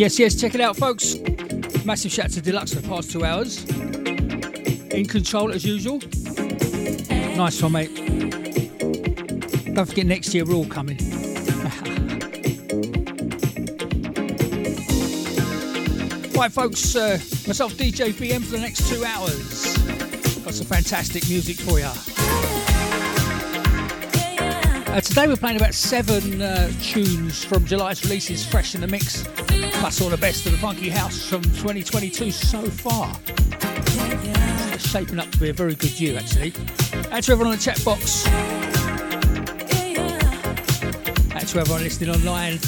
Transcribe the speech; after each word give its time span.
Yes, 0.00 0.18
yes, 0.18 0.34
check 0.34 0.54
it 0.54 0.62
out, 0.62 0.78
folks. 0.78 1.16
Massive 1.84 2.10
shout 2.10 2.30
to 2.30 2.40
Deluxe 2.40 2.72
for 2.72 2.80
the 2.80 2.88
past 2.88 3.10
two 3.10 3.22
hours. 3.22 3.62
In 4.94 5.04
control 5.04 5.52
as 5.52 5.62
usual. 5.62 5.98
Nice 7.36 7.60
one, 7.62 7.72
mate. 7.72 7.94
Don't 9.74 9.84
forget 9.86 10.06
next 10.06 10.32
year 10.32 10.46
we're 10.46 10.54
all 10.54 10.64
coming. 10.64 10.96
right, 16.34 16.50
folks, 16.50 16.96
uh, 16.96 17.18
myself, 17.46 17.74
DJ 17.74 18.14
BM, 18.14 18.42
for 18.42 18.52
the 18.52 18.58
next 18.58 18.88
two 18.88 19.04
hours. 19.04 19.76
Got 20.42 20.54
some 20.54 20.64
fantastic 20.64 21.28
music 21.28 21.56
for 21.58 21.78
you. 21.78 21.90
Uh, 24.90 25.00
today 25.02 25.28
we're 25.28 25.36
playing 25.36 25.58
about 25.58 25.74
seven 25.74 26.40
uh, 26.40 26.72
tunes 26.80 27.44
from 27.44 27.66
July's 27.66 28.02
releases, 28.02 28.44
fresh 28.46 28.74
in 28.74 28.80
the 28.80 28.88
mix, 28.88 29.24
plus 29.80 30.02
all 30.02 30.10
the 30.10 30.16
best 30.18 30.44
of 30.44 30.52
the 30.52 30.58
funky 30.58 30.90
house 30.90 31.26
from 31.26 31.40
2022 31.40 32.30
so 32.30 32.60
far. 32.60 33.16
It's 34.74 34.86
shaping 34.86 35.18
up 35.18 35.30
to 35.30 35.38
be 35.38 35.48
a 35.48 35.54
very 35.54 35.74
good 35.74 35.98
year, 35.98 36.18
actually. 36.18 36.52
And 37.10 37.24
to 37.24 37.32
everyone 37.32 37.46
on 37.46 37.56
the 37.56 37.62
chat 37.62 37.82
box. 37.82 38.26
And 41.34 41.48
to 41.48 41.60
everyone 41.60 41.82
listening 41.82 42.10
online. 42.10 42.58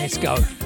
Let's 0.00 0.18
go. 0.18 0.57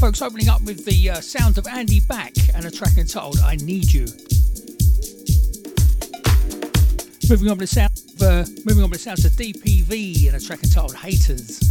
Folks, 0.00 0.22
opening 0.22 0.48
up 0.48 0.62
with 0.62 0.84
the 0.84 1.10
uh, 1.10 1.20
sound 1.20 1.58
of 1.58 1.66
Andy 1.66 1.98
Bach 1.98 2.30
and 2.54 2.64
a 2.64 2.70
track 2.70 2.96
entitled 2.96 3.40
I 3.40 3.56
Need 3.56 3.92
You. 3.92 4.06
Moving 7.28 7.50
on 7.50 7.58
with 7.58 7.58
the 7.58 7.66
sound 7.66 7.90
uh, 8.22 8.46
moving 8.64 8.84
on 8.84 8.90
with 8.90 9.00
the 9.00 9.04
sounds 9.04 9.24
of 9.24 9.32
DPV 9.32 10.28
and 10.28 10.36
a 10.36 10.40
track 10.40 10.62
entitled 10.62 10.94
Haters. 10.94 11.67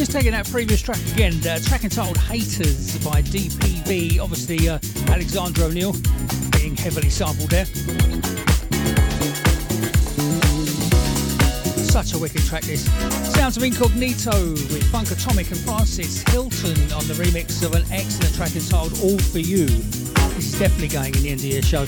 Just 0.00 0.12
taking 0.12 0.32
that 0.32 0.48
previous 0.50 0.80
track 0.80 0.96
again, 1.12 1.34
uh, 1.46 1.58
track 1.58 1.84
entitled 1.84 2.16
Haters 2.16 2.96
by 3.04 3.20
DPV. 3.20 4.18
Obviously, 4.18 4.66
uh, 4.66 4.78
Alexander 5.08 5.64
O'Neal 5.64 5.92
being 6.52 6.74
heavily 6.74 7.10
sampled 7.10 7.50
there. 7.50 7.66
Such 11.84 12.14
a 12.14 12.18
wicked 12.18 12.40
track, 12.46 12.62
this. 12.62 12.86
Sounds 13.34 13.58
of 13.58 13.62
Incognito 13.62 14.52
with 14.52 14.90
Funkatomic 14.90 15.50
and 15.50 15.60
Francis 15.60 16.22
Hylton 16.28 16.80
on 16.94 17.06
the 17.06 17.14
remix 17.22 17.62
of 17.62 17.74
an 17.74 17.84
excellent 17.92 18.34
track 18.34 18.56
entitled 18.56 18.98
All 19.02 19.18
For 19.18 19.40
You. 19.40 19.66
This 19.66 20.54
is 20.54 20.58
definitely 20.58 20.88
going 20.88 21.14
in 21.14 21.22
the 21.22 21.28
end 21.28 21.40
of 21.40 21.44
your 21.44 21.60
show. 21.60 21.84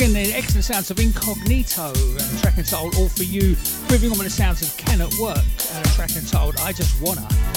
Again, 0.00 0.14
the 0.14 0.32
excellent 0.32 0.64
sounds 0.64 0.90
of 0.90 0.98
Incognito 0.98 1.92
track 2.40 2.56
entitled 2.56 2.94
All 2.96 3.10
For 3.10 3.22
You, 3.22 3.54
moving 3.90 4.10
on 4.10 4.16
with 4.16 4.28
the 4.28 4.30
sounds 4.30 4.62
of 4.62 4.74
Ken 4.78 5.02
at 5.02 5.12
Work 5.16 5.36
and 5.74 5.86
a 5.86 5.88
track 5.90 6.16
entitled 6.16 6.56
I 6.60 6.72
Just 6.72 7.02
Wanna. 7.02 7.49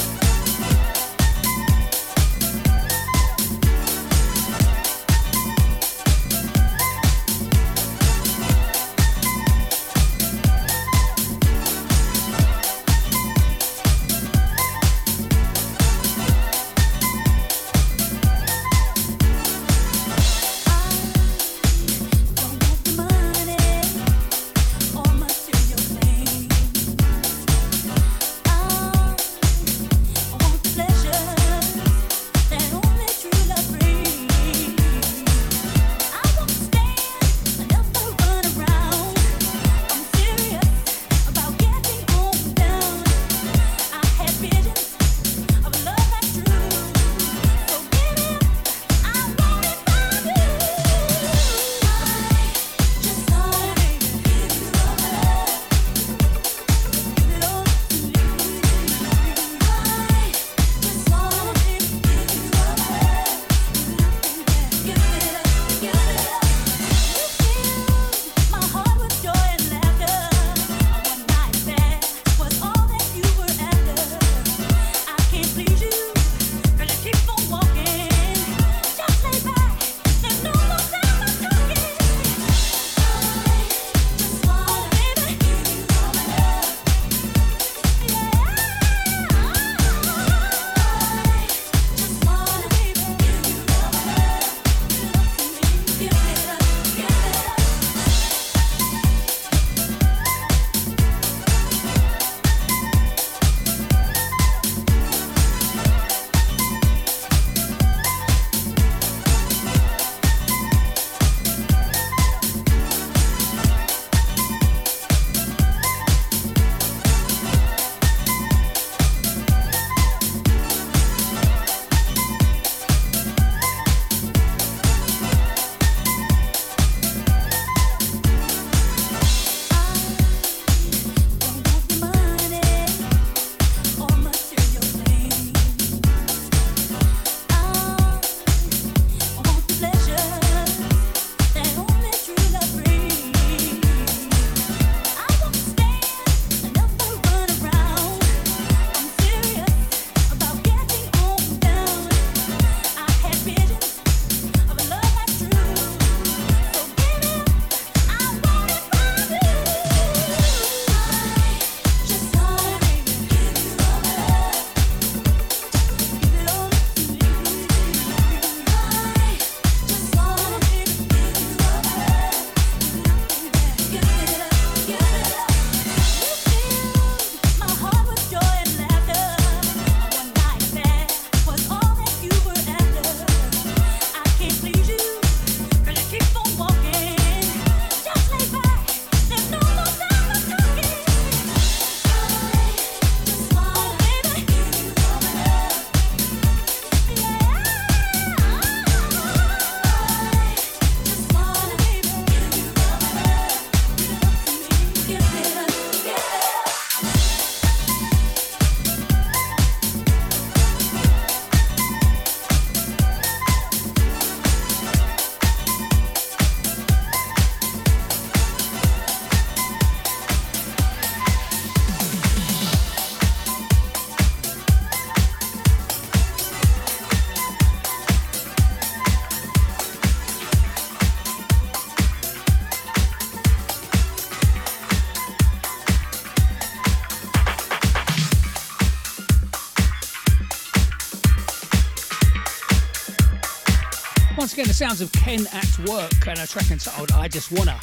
Once 244.54 244.60
again, 244.60 244.68
the 244.68 244.74
sounds 244.74 245.02
of 245.02 245.12
Ken 245.14 245.48
at 245.52 245.80
Work 245.90 246.28
and 246.28 246.38
a 246.38 246.46
track 246.46 246.70
entitled 246.70 247.12
I 247.14 247.28
Just 247.28 247.52
Wanna. 247.52 247.80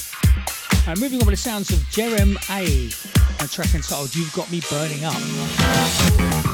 And 0.86 1.00
moving 1.00 1.20
on 1.20 1.26
with 1.26 1.32
the 1.32 1.36
sounds 1.36 1.70
of 1.70 1.80
Jerem 1.90 2.36
A, 2.48 2.84
and 3.40 3.48
a 3.48 3.52
track 3.52 3.74
entitled 3.74 4.14
You've 4.14 4.32
Got 4.32 4.52
Me 4.52 4.62
Burning 4.70 5.04
Up. 5.04 6.49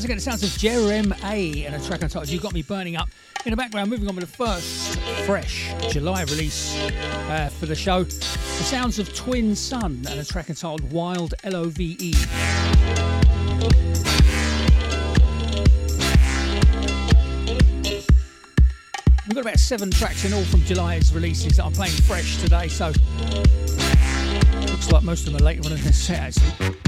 Once 0.00 0.06
again, 0.06 0.16
it 0.16 0.22
sounds 0.22 0.42
of 0.42 0.48
Jerem 0.52 1.12
A 1.30 1.66
and 1.66 1.74
a 1.74 1.86
track 1.86 2.00
entitled 2.00 2.30
You 2.30 2.40
Got 2.40 2.54
Me 2.54 2.62
Burning 2.62 2.96
Up. 2.96 3.10
In 3.44 3.50
the 3.50 3.56
background, 3.56 3.90
moving 3.90 4.08
on 4.08 4.16
with 4.16 4.24
the 4.24 4.34
first 4.34 4.98
fresh 5.26 5.74
July 5.90 6.22
release 6.22 6.74
uh, 6.74 7.50
for 7.58 7.66
the 7.66 7.74
show. 7.74 8.04
The 8.04 8.64
sounds 8.64 8.98
of 8.98 9.14
Twin 9.14 9.54
Sun 9.54 10.06
and 10.08 10.18
a 10.18 10.24
track 10.24 10.48
entitled 10.48 10.90
Wild 10.90 11.34
L 11.44 11.54
O 11.54 11.64
V 11.64 11.98
E. 12.00 12.14
We've 19.26 19.34
got 19.34 19.40
about 19.42 19.58
seven 19.58 19.90
tracks 19.90 20.24
in 20.24 20.32
all 20.32 20.44
from 20.44 20.62
July's 20.62 21.12
releases 21.12 21.58
that 21.58 21.66
I'm 21.66 21.72
playing 21.72 21.92
fresh 21.92 22.38
today, 22.38 22.68
so 22.68 22.86
looks 24.60 24.90
like 24.90 25.02
most 25.02 25.26
of 25.26 25.34
them 25.34 25.42
are 25.42 25.44
later 25.44 25.66
on 25.66 25.72
in 25.76 25.84
the 25.84 25.92
set 25.92 26.38
actually. 26.38 26.79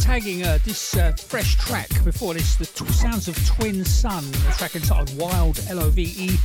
Tagging 0.00 0.42
uh, 0.42 0.58
this 0.64 0.96
uh, 0.96 1.12
fresh 1.12 1.56
track 1.56 1.88
before 2.02 2.32
this, 2.34 2.56
the 2.56 2.64
sounds 2.64 3.28
of 3.28 3.36
Twin 3.46 3.84
Sun, 3.84 4.24
the 4.30 4.54
track 4.56 4.74
entitled 4.74 5.16
Wild 5.18 5.60
L 5.68 5.80
O 5.80 5.90
V 5.90 6.02
E. 6.02 6.38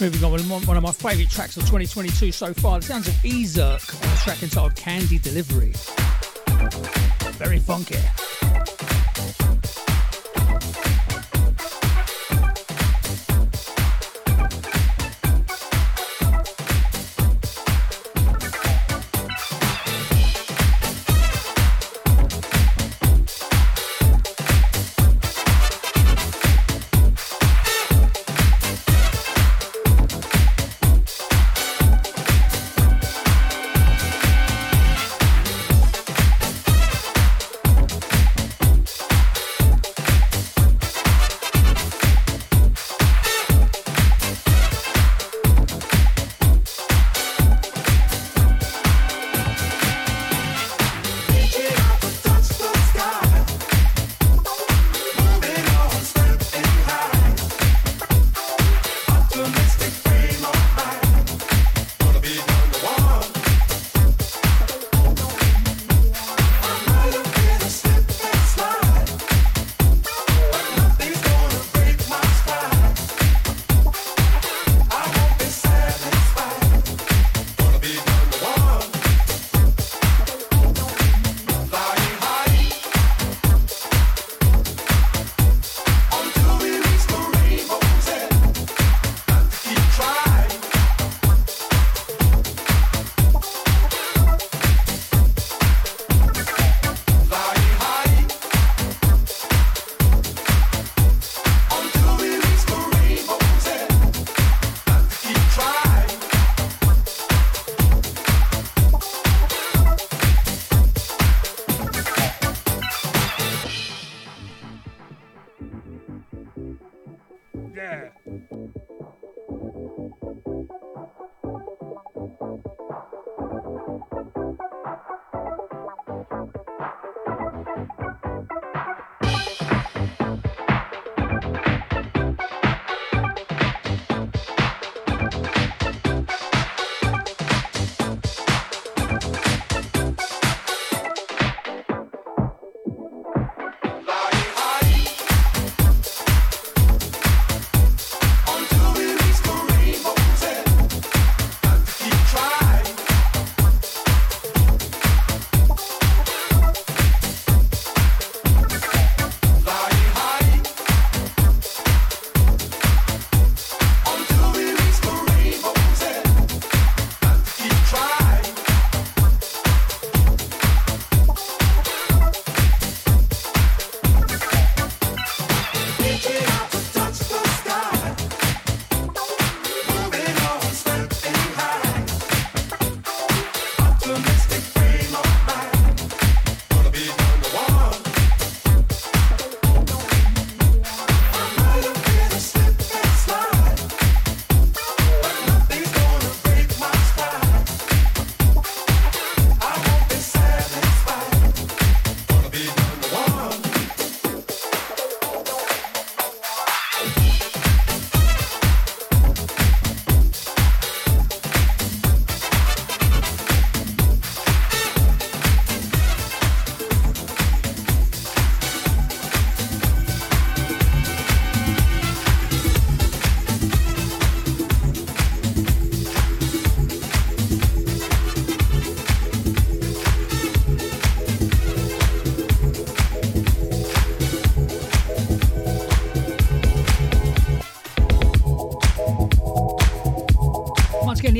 Moving 0.00 0.24
on, 0.24 0.64
one 0.66 0.76
of 0.76 0.82
my 0.82 0.92
favourite 0.92 1.28
tracks 1.28 1.56
of 1.56 1.64
2022 1.64 2.30
so 2.30 2.54
far, 2.54 2.78
the 2.78 2.86
sounds 2.86 3.08
of 3.08 3.14
Ezirk, 3.14 3.82
a 3.82 4.24
track 4.24 4.42
entitled 4.42 4.76
Candy 4.76 5.18
Delivery. 5.18 5.72
Very 7.32 7.58
funky. 7.58 7.98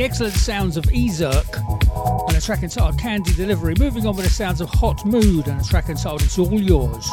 The 0.03 0.09
excellent 0.09 0.35
sounds 0.35 0.77
of 0.77 0.83
Ezirk 0.87 2.27
and 2.27 2.37
a 2.37 2.41
track 2.41 2.65
entitled 2.65 2.99
Candy 2.99 3.33
Delivery. 3.35 3.77
Moving 3.79 4.05
on 4.05 4.17
with 4.17 4.25
the 4.25 4.33
sounds 4.33 4.61
of 4.61 4.69
Hotmood 4.69 5.47
and 5.47 5.61
a 5.61 5.65
track 5.65 5.91
entitled 5.91 6.23
It's 6.23 6.41
All 6.41 6.61
Yours. 6.61 7.09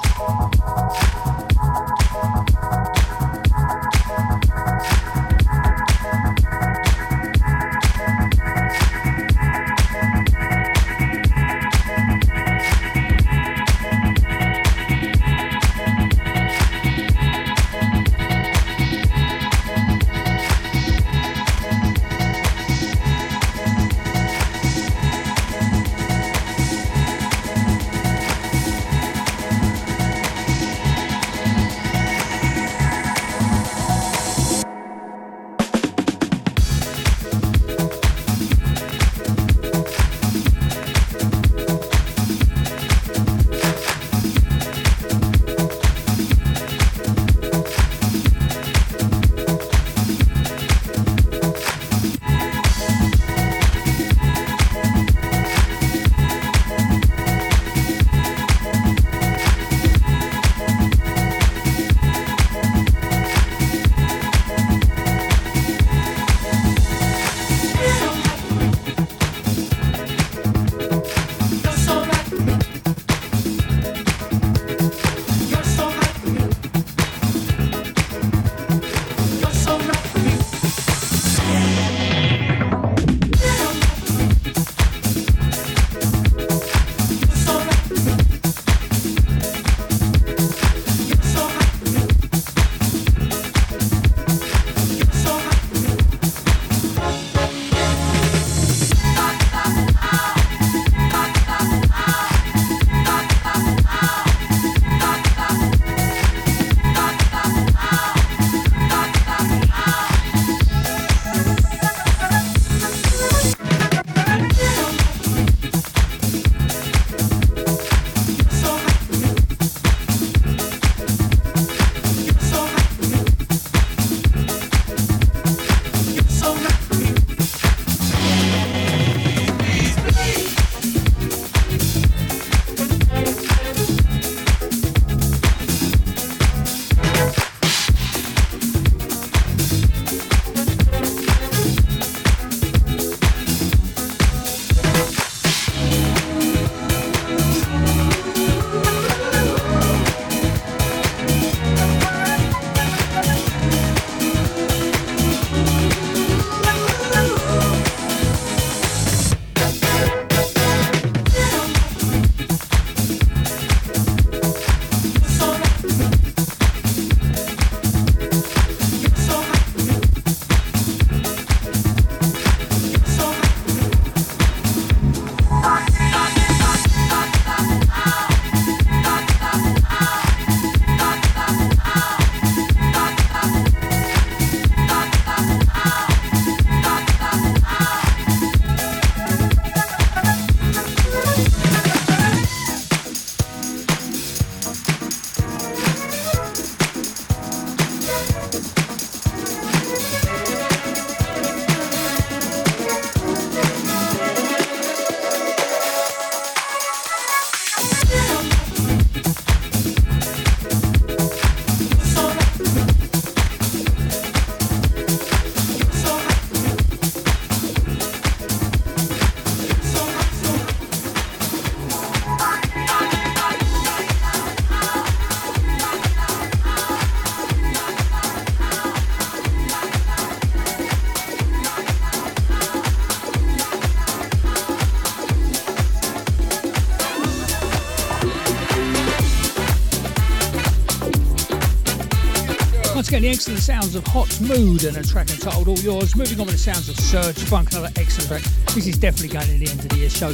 Sounds 243.69 243.93
of 243.93 244.03
Hotmood 244.05 244.87
and 244.87 244.97
a 244.97 245.07
track 245.07 245.29
entitled 245.29 245.67
All 245.67 245.77
Yours. 245.77 246.15
Moving 246.15 246.39
on 246.39 246.47
with 246.47 246.55
the 246.55 246.59
sounds 246.59 246.89
of 246.89 246.99
Serge 246.99 247.37
Funk, 247.37 247.69
another 247.71 247.91
excellent 247.97 248.27
track. 248.27 248.41
This 248.73 248.87
is 248.87 248.97
definitely 248.97 249.27
going 249.27 249.45
to 249.45 249.59
the 249.59 249.69
end 249.69 249.79
of 249.79 249.89
the 249.89 249.95
year 249.95 250.09
show. 250.09 250.33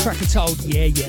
Track 0.00 0.22
entitled 0.22 0.60
Yeah 0.62 0.84
Yeah. 0.84 1.08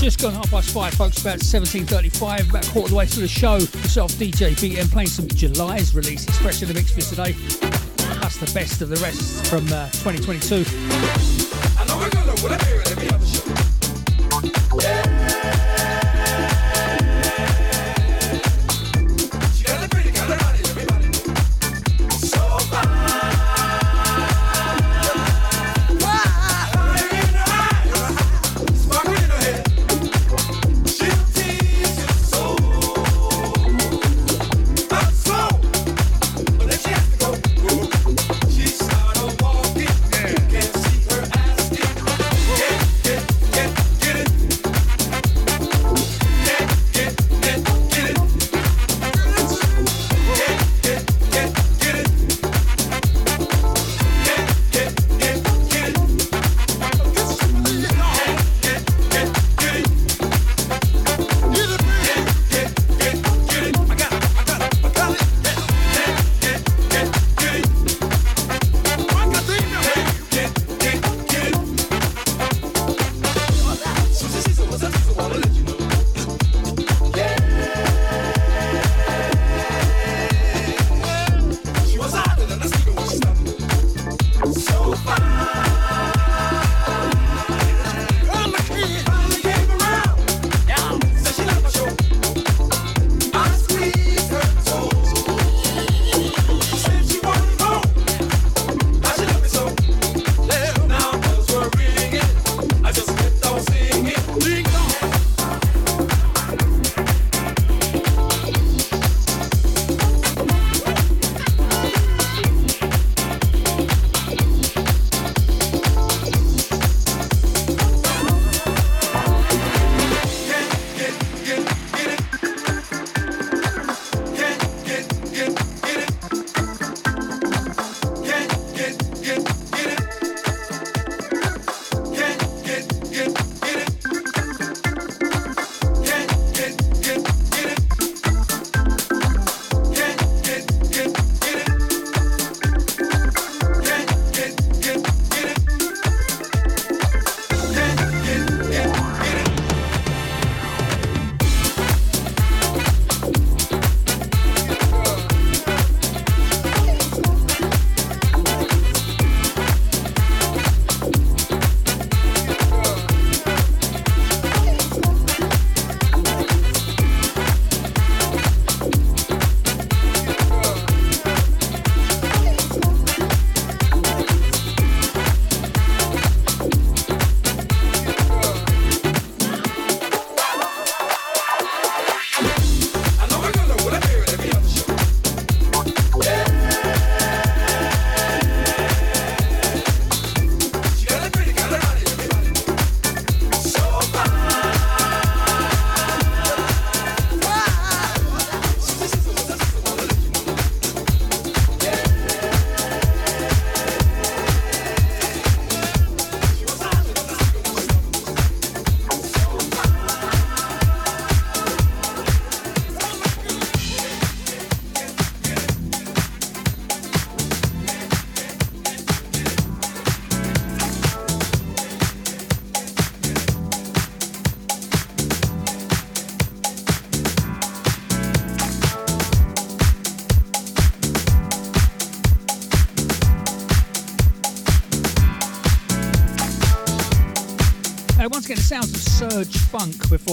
Just 0.00 0.22
gone 0.22 0.32
half 0.32 0.50
past 0.50 0.70
five, 0.70 0.94
folks. 0.94 1.20
About 1.20 1.40
17:35, 1.40 2.48
about 2.48 2.66
a 2.66 2.70
quarter 2.70 2.86
of 2.86 2.90
the 2.92 2.96
way 2.96 3.04
through 3.04 3.24
the 3.24 3.28
show. 3.28 3.58
Myself, 3.58 4.12
DJ 4.12 4.54
BM, 4.54 4.90
playing 4.90 5.10
some 5.10 5.28
July's 5.28 5.94
releases, 5.94 6.34
fresh 6.38 6.62
in 6.62 6.68
the 6.68 6.74
mix 6.74 6.90
for 6.90 7.02
today. 7.02 7.32
That's 8.22 8.38
the 8.38 8.50
best 8.54 8.80
of 8.80 8.88
the 8.88 8.96
rest 8.96 9.46
from 9.48 9.66
uh, 9.70 9.90
2022. 9.90 11.37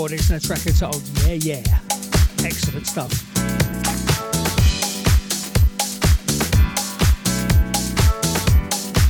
This 0.07 0.29
and 0.29 0.43
a 0.43 0.47
track 0.47 0.63
entitled 0.67 1.01
Yeah 1.25 1.33
Yeah. 1.33 1.79
Excellent 2.45 2.85
stuff. 2.85 3.11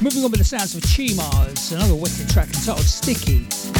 Moving 0.02 0.24
on 0.24 0.32
with 0.32 0.39
the 0.39 0.46
sounds 0.46 0.74
of 0.74 0.84
Chemars, 0.84 1.74
another 1.74 1.96
wicked 1.96 2.30
track 2.30 2.48
entitled 2.48 2.86
Sticky. 2.86 3.74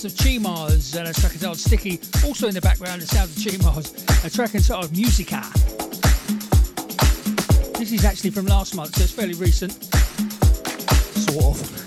Sounds 0.00 0.18
of 0.18 0.26
Chemars 0.26 0.98
and 0.98 1.08
a 1.08 1.12
track 1.12 1.34
entitled 1.34 1.58
Sticky. 1.58 2.00
Also 2.24 2.48
in 2.48 2.54
the 2.54 2.60
background, 2.62 3.02
the 3.02 3.06
sounds 3.06 3.36
of 3.36 3.52
Chemars, 3.52 4.24
a 4.24 4.30
track 4.30 4.54
entitled 4.54 4.90
Muzica. 4.92 5.42
This 7.76 7.92
is 7.92 8.06
actually 8.06 8.30
from 8.30 8.46
last 8.46 8.74
month, 8.74 8.96
so 8.96 9.02
it's 9.02 9.12
fairly 9.12 9.34
recent. 9.34 9.72
Sort 11.14 11.60
of. 11.60 11.79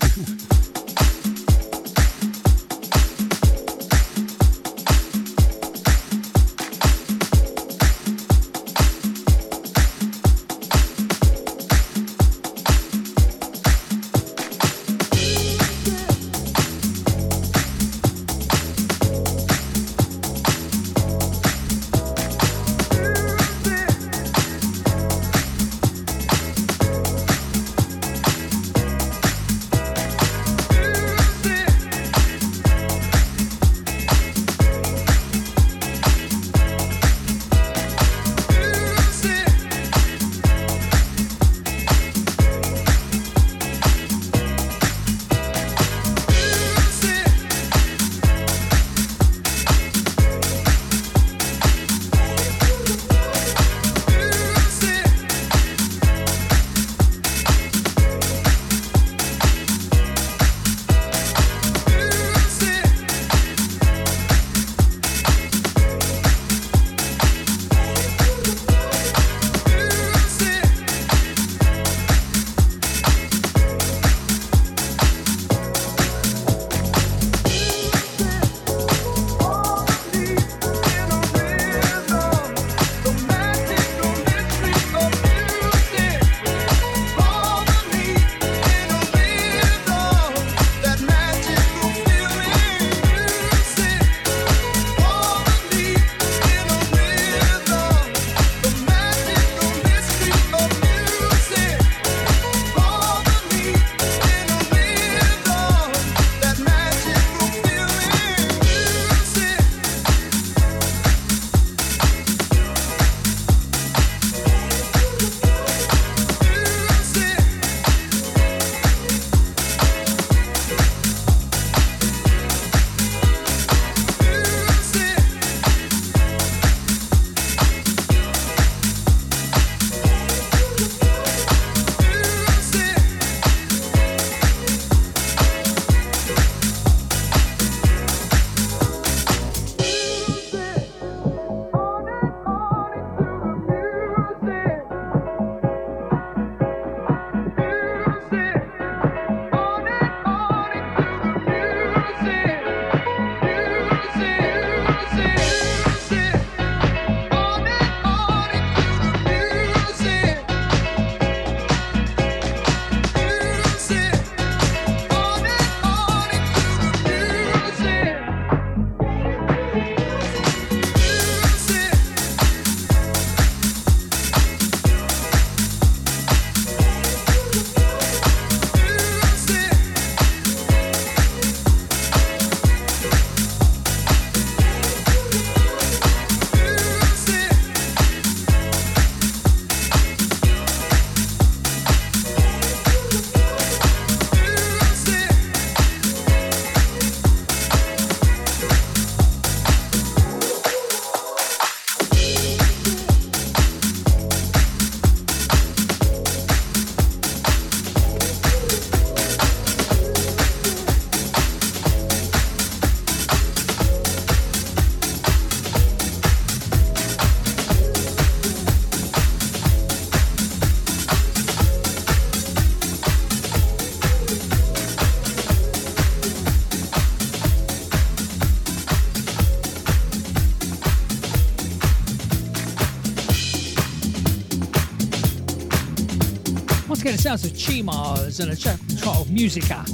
And 238.40 238.50
a 238.50 238.56
track 238.56 238.80
titled 239.00 239.28
Muzica. 239.28 239.86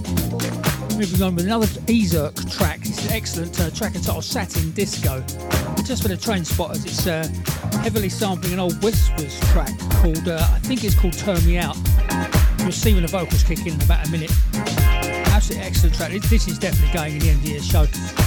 Moving 0.97 1.23
on 1.23 1.35
with 1.35 1.45
another 1.45 1.67
Ezirk 1.67 2.51
track. 2.51 2.81
Is 2.87 3.07
an 3.07 3.13
excellent 3.13 3.61
uh, 3.61 3.69
track 3.71 3.95
entitled 3.95 4.25
Saturn 4.25 4.71
Disco. 4.71 5.21
Just 5.85 6.01
for 6.01 6.09
the 6.09 6.17
train 6.17 6.47
spotters, 6.47 6.83
it's 6.87 7.07
uh, 7.07 7.29
heavily 7.83 8.09
sampling 8.09 8.55
an 8.55 8.59
old 8.59 8.83
Whispers 8.83 9.39
track 9.53 9.79
called, 10.01 10.27
uh, 10.27 10.39
I 10.41 10.59
think 10.61 10.85
it's 10.85 10.99
called 10.99 11.19
Turn 11.19 11.45
Me 11.45 11.59
Out. 11.59 11.77
You'll 12.61 12.73
see 12.73 12.95
when 12.95 13.03
the 13.03 13.09
vocals 13.09 13.43
kick 13.43 13.61
in 13.67 13.75
in 13.75 13.83
about 13.83 14.09
a 14.09 14.11
minute. 14.11 14.33
Absolutely 14.55 15.67
excellent 15.67 15.97
track. 15.97 16.13
This 16.13 16.49
is 16.49 16.59
definitely 16.59 16.95
going 16.95 17.13
in 17.13 17.19
the 17.19 17.29
end 17.31 17.39
of 17.41 17.45
the 17.45 17.61
show. 17.61 18.20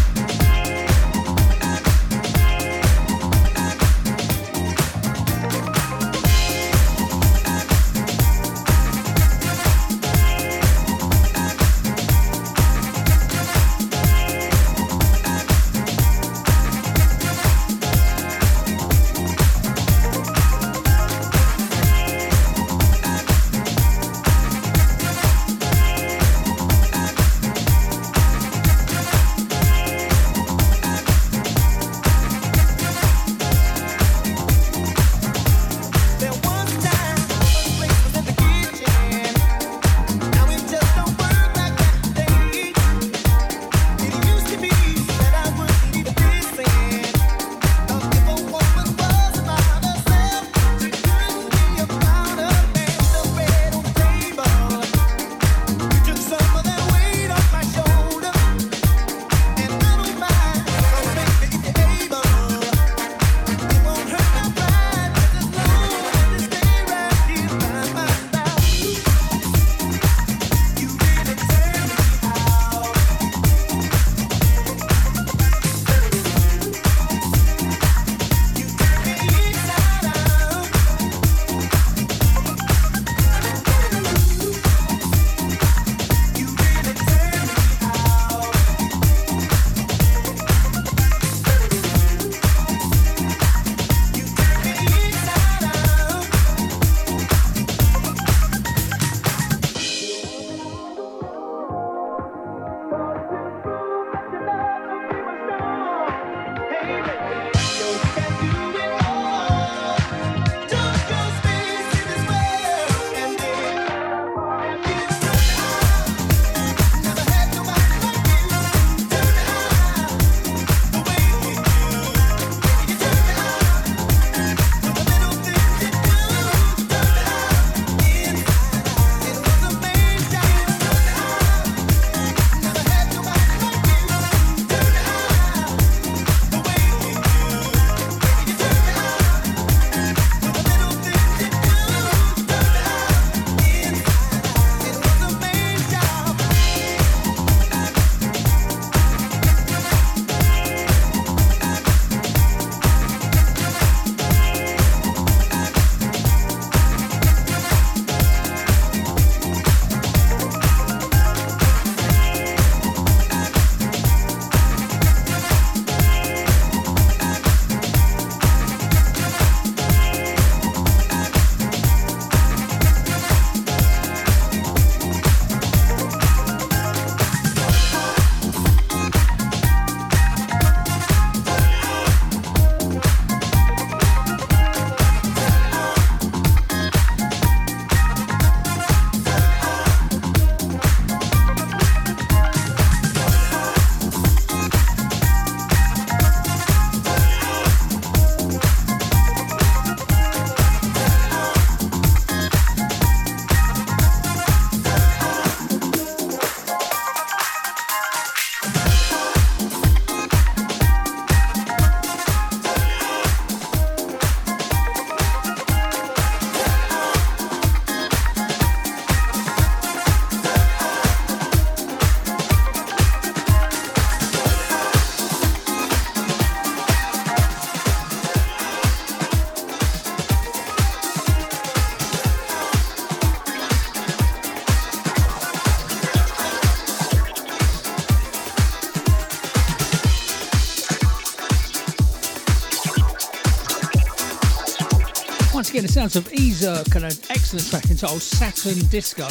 Again, 245.73 245.87
the 245.87 245.91
sounds 245.91 246.15
of 246.15 246.25
Ezirk 246.25 246.95
and 246.95 247.05
an 247.05 247.17
excellent 247.31 247.67
track 247.67 247.89
entitled 247.89 248.21
Saturn 248.21 248.77
Disco. 248.89 249.23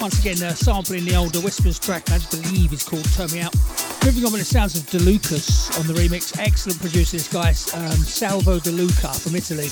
Once 0.00 0.20
again, 0.20 0.40
uh, 0.40 0.54
sampling 0.54 1.04
the 1.04 1.16
older 1.16 1.40
Whispers 1.40 1.80
track, 1.80 2.08
I 2.12 2.20
believe 2.30 2.72
is 2.72 2.84
called 2.84 3.04
Turn 3.14 3.28
Me 3.32 3.40
Out. 3.40 3.52
Moving 4.04 4.24
on 4.24 4.30
with 4.30 4.42
the 4.42 4.44
sounds 4.44 4.78
of 4.78 4.88
Da 4.88 4.98
Lukas 4.98 5.76
on 5.76 5.88
the 5.88 5.94
remix. 5.94 6.38
Excellent 6.38 6.78
producer, 6.78 7.16
this 7.16 7.26
guy, 7.26 7.48
um, 7.74 7.90
Salvo 7.90 8.60
DeLuca 8.60 9.20
from 9.20 9.34
Italy. 9.34 9.66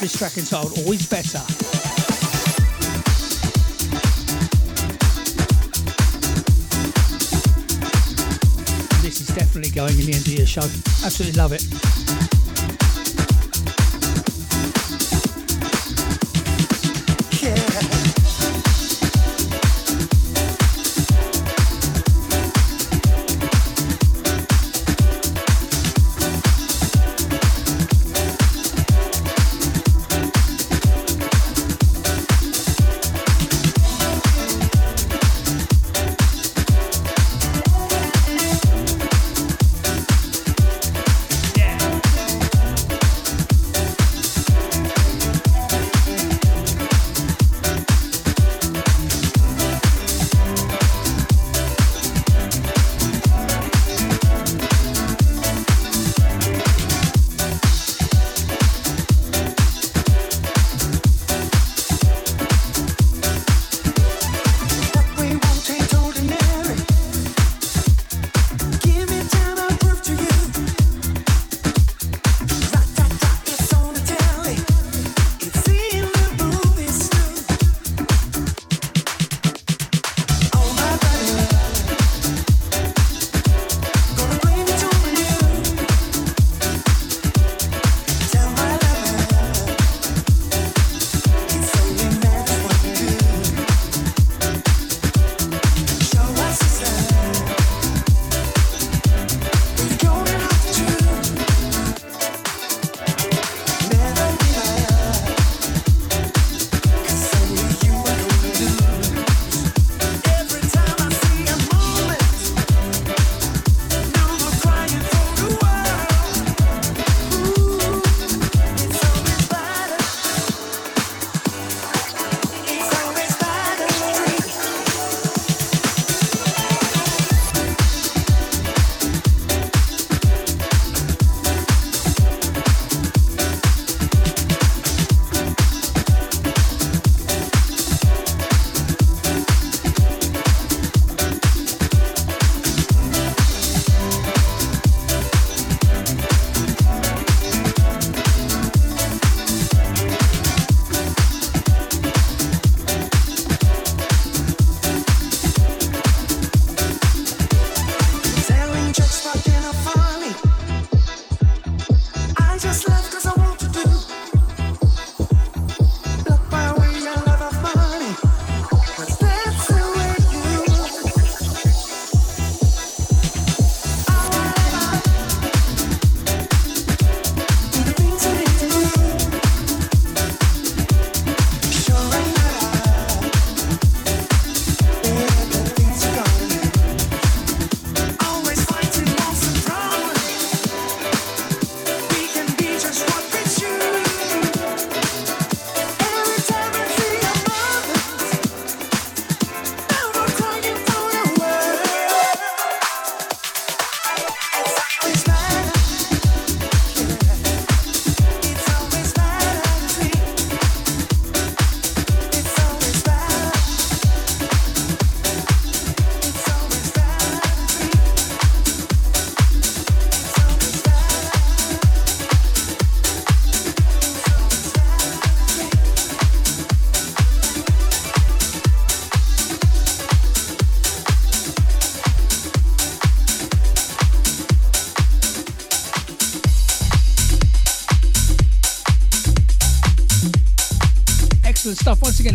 This 0.00 0.16
track 0.16 0.38
entitled 0.38 0.78
Always 0.78 1.04
Better. 1.04 1.44
This 9.04 9.20
is 9.20 9.28
definitely 9.36 9.70
going 9.70 10.00
in 10.00 10.06
the 10.06 10.14
end 10.16 10.26
of 10.26 10.32
your 10.32 10.46
show. 10.46 10.64
Absolutely 11.04 11.36
love 11.36 11.52
it. 11.52 12.07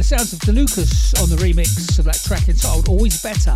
The 0.03 0.17
sounds 0.17 0.33
of 0.33 0.39
Da 0.39 0.51
Lukas 0.51 1.13
on 1.21 1.29
the 1.29 1.37
remix 1.37 1.97
of 1.97 2.03
that 2.03 2.21
track 2.27 2.49
entitled 2.49 2.89
Always 2.89 3.23
Better. 3.23 3.55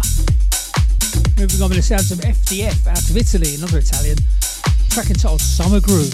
Moving 1.38 1.62
on 1.62 1.68
with 1.68 1.76
the 1.76 1.84
sounds 1.84 2.10
of 2.10 2.20
FDF 2.20 2.88
out 2.88 3.10
of 3.10 3.18
Italy, 3.18 3.56
another 3.56 3.80
Italian, 3.80 4.18
track 4.90 5.10
entitled 5.10 5.42
Summer 5.42 5.82
Groove. 5.82 6.14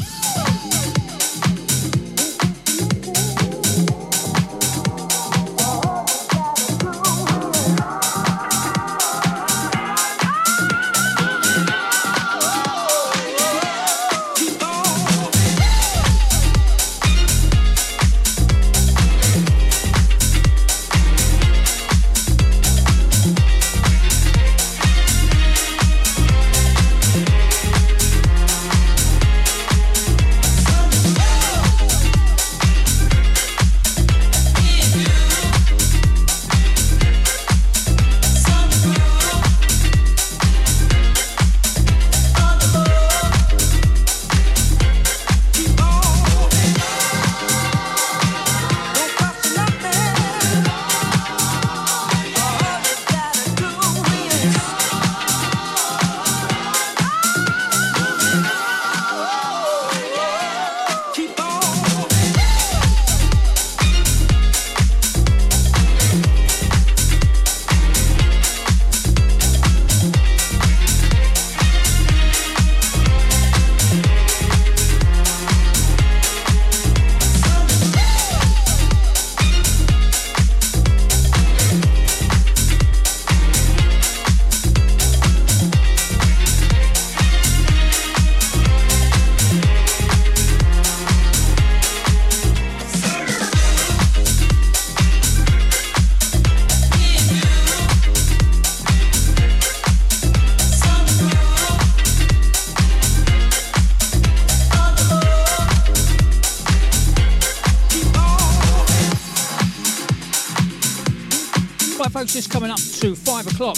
O'clock. 113.53 113.77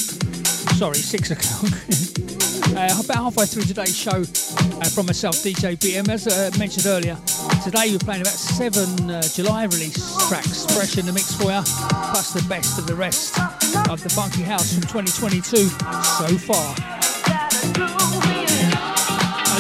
Sorry, 0.80 0.96
six 0.96 1.32
o'clock. 1.32 1.64
uh, 2.78 3.04
about 3.04 3.24
halfway 3.24 3.46
through 3.46 3.64
today's 3.64 3.96
show 3.96 4.24
uh, 4.24 4.90
from 4.96 5.06
myself, 5.06 5.36
DJ 5.44 5.76
BM. 5.76 6.08
As 6.08 6.28
uh, 6.28 6.50
mentioned 6.58 6.86
earlier, 6.86 7.18
today 7.64 7.92
we're 7.92 8.00
playing 8.00 8.22
about 8.22 8.40
seven 8.40 9.10
uh, 9.10 9.22
July 9.34 9.64
release 9.66 10.00
tracks 10.28 10.66
fresh 10.74 10.98
in 10.98 11.06
the 11.06 11.12
mix 11.12 11.36
for 11.36 11.52
you, 11.52 11.62
plus 12.12 12.32
the 12.32 12.46
best 12.48 12.80
of 12.80 12.88
the 12.88 12.96
rest 12.96 13.38
of 13.90 14.02
the 14.02 14.10
funky 14.10 14.44
house 14.44 14.74
from 14.74 14.84
2022 14.84 15.58
so 15.58 16.28
far. 16.40 16.76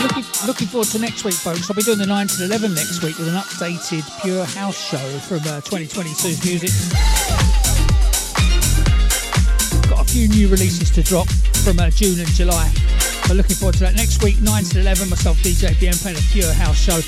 Looking, 0.01 0.23
looking 0.47 0.67
forward 0.67 0.87
to 0.89 0.99
next 0.99 1.25
week, 1.25 1.35
folks. 1.35 1.69
I'll 1.69 1.75
be 1.75 1.83
doing 1.83 1.97
the 1.97 2.05
9 2.05 2.27
to 2.27 2.45
11 2.45 2.73
next 2.73 3.03
week 3.03 3.17
with 3.17 3.27
an 3.27 3.35
updated 3.35 4.03
Pure 4.21 4.45
House 4.45 4.79
show 4.79 5.03
from 5.27 5.39
2022's 5.39 6.39
uh, 6.39 6.45
music 6.45 7.54
few 10.15 10.29
new 10.29 10.47
releases 10.47 10.89
to 10.89 11.03
drop 11.03 11.27
from 11.65 11.77
uh, 11.77 11.89
June 11.89 12.17
and 12.17 12.29
July. 12.29 12.71
But 13.27 13.35
looking 13.35 13.57
forward 13.57 13.73
to 13.75 13.79
that 13.81 13.95
next 13.95 14.23
week, 14.23 14.39
9 14.39 14.63
to 14.63 14.79
11. 14.79 15.09
Myself, 15.09 15.35
DJ 15.39 15.75
BM, 15.75 16.01
playing 16.01 16.17
a 16.17 16.21
pure 16.31 16.53
house 16.53 16.79
show. 16.79 17.01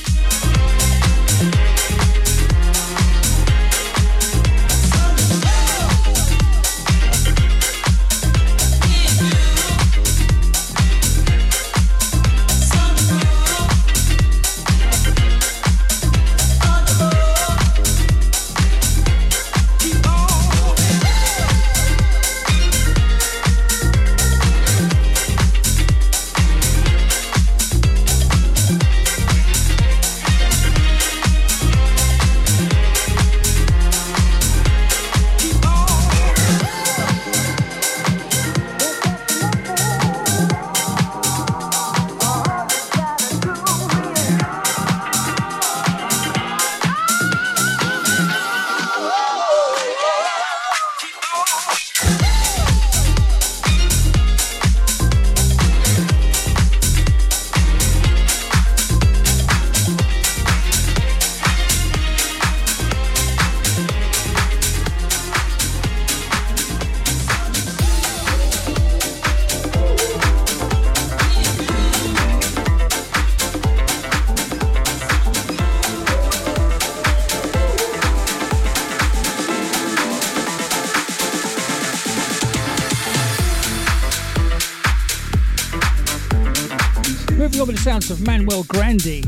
Of 88.09 88.21
Manuel 88.25 88.63
Grandi. 88.63 89.21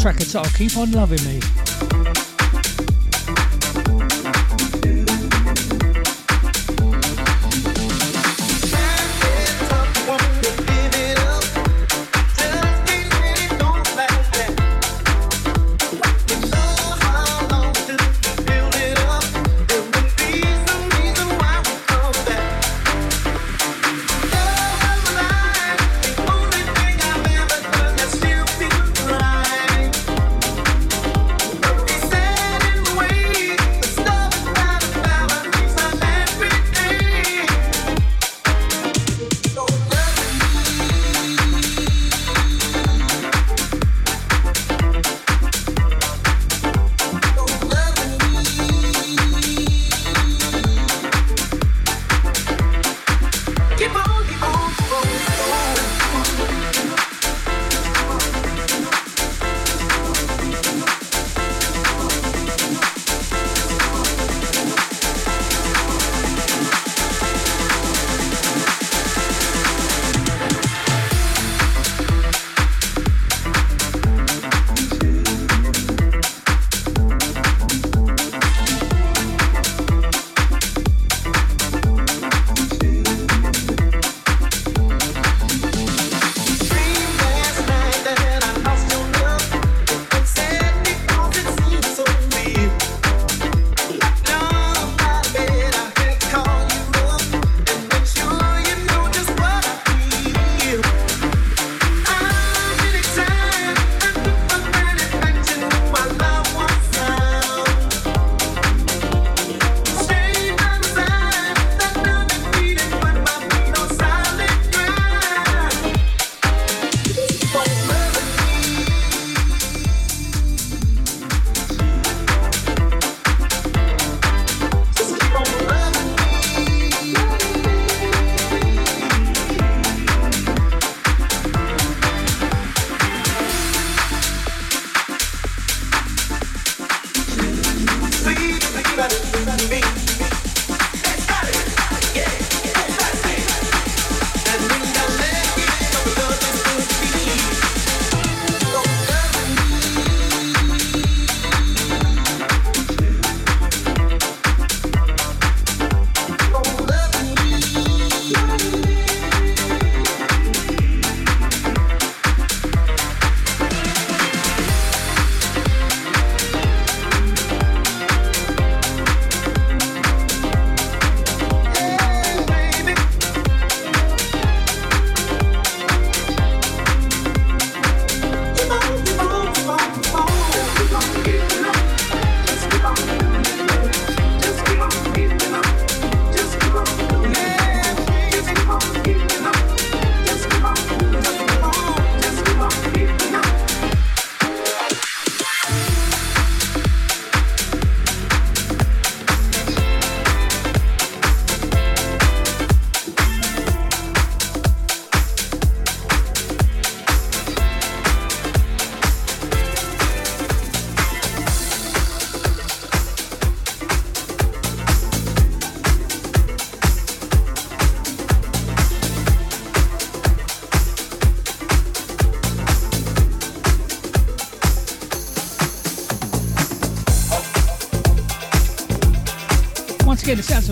Track 0.00 0.18
title 0.18 0.44
Keep 0.56 0.76
On 0.76 0.90
Loving 0.92 1.24
Me. 1.24 1.71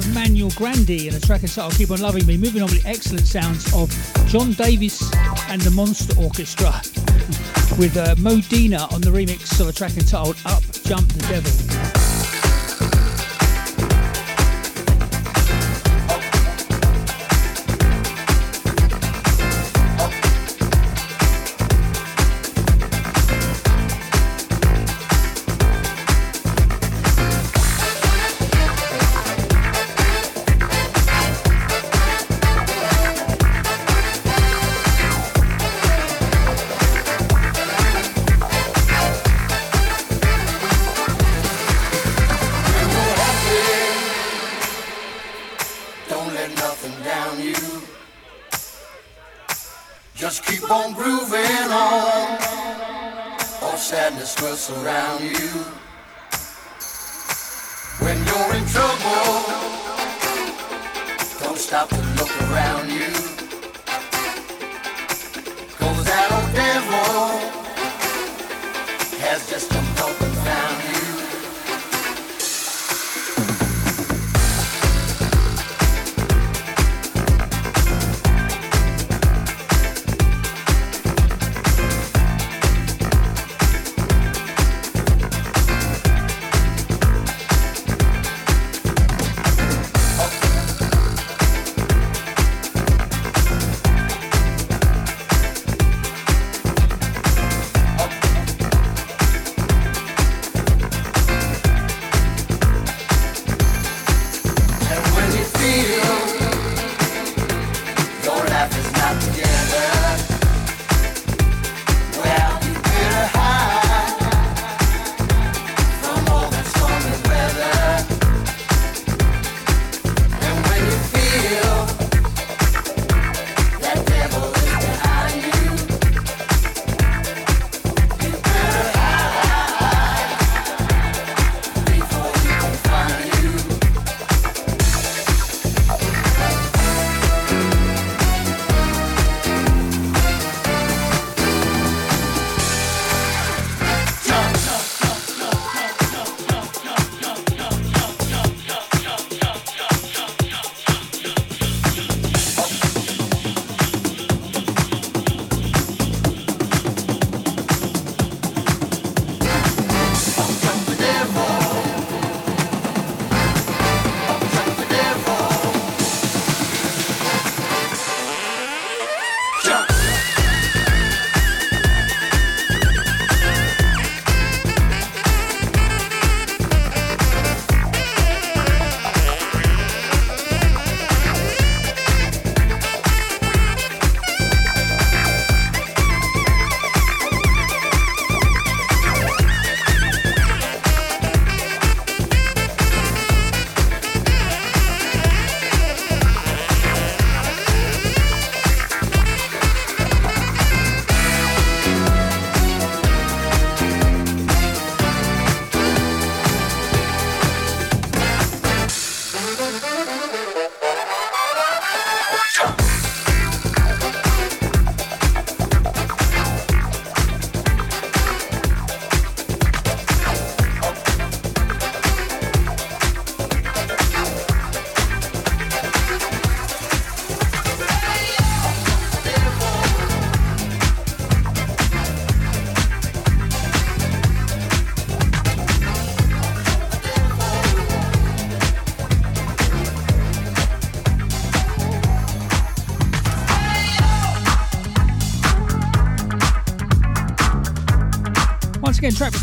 Of 0.00 0.14
Manuel 0.14 0.50
Grandi 0.56 1.08
and 1.08 1.16
a 1.16 1.20
track 1.20 1.42
entitled 1.42 1.74
Keep 1.74 1.90
On 1.90 2.00
Loving 2.00 2.24
Me. 2.24 2.38
Moving 2.38 2.62
on 2.62 2.70
with 2.70 2.82
the 2.82 2.88
excellent 2.88 3.26
sounds 3.26 3.70
of 3.74 3.90
John 4.28 4.52
Davis 4.52 5.02
and 5.50 5.60
the 5.60 5.70
Monster 5.70 6.18
Orchestra 6.18 6.70
with 7.78 7.94
uh, 7.98 8.14
Moodena 8.14 8.90
on 8.94 9.02
the 9.02 9.10
remix 9.10 9.60
of 9.60 9.68
a 9.68 9.72
track 9.74 9.98
entitled 9.98 10.36
Up 10.46 10.62
Jump 10.84 11.06
the 11.12 11.26
Devil. 11.28 11.69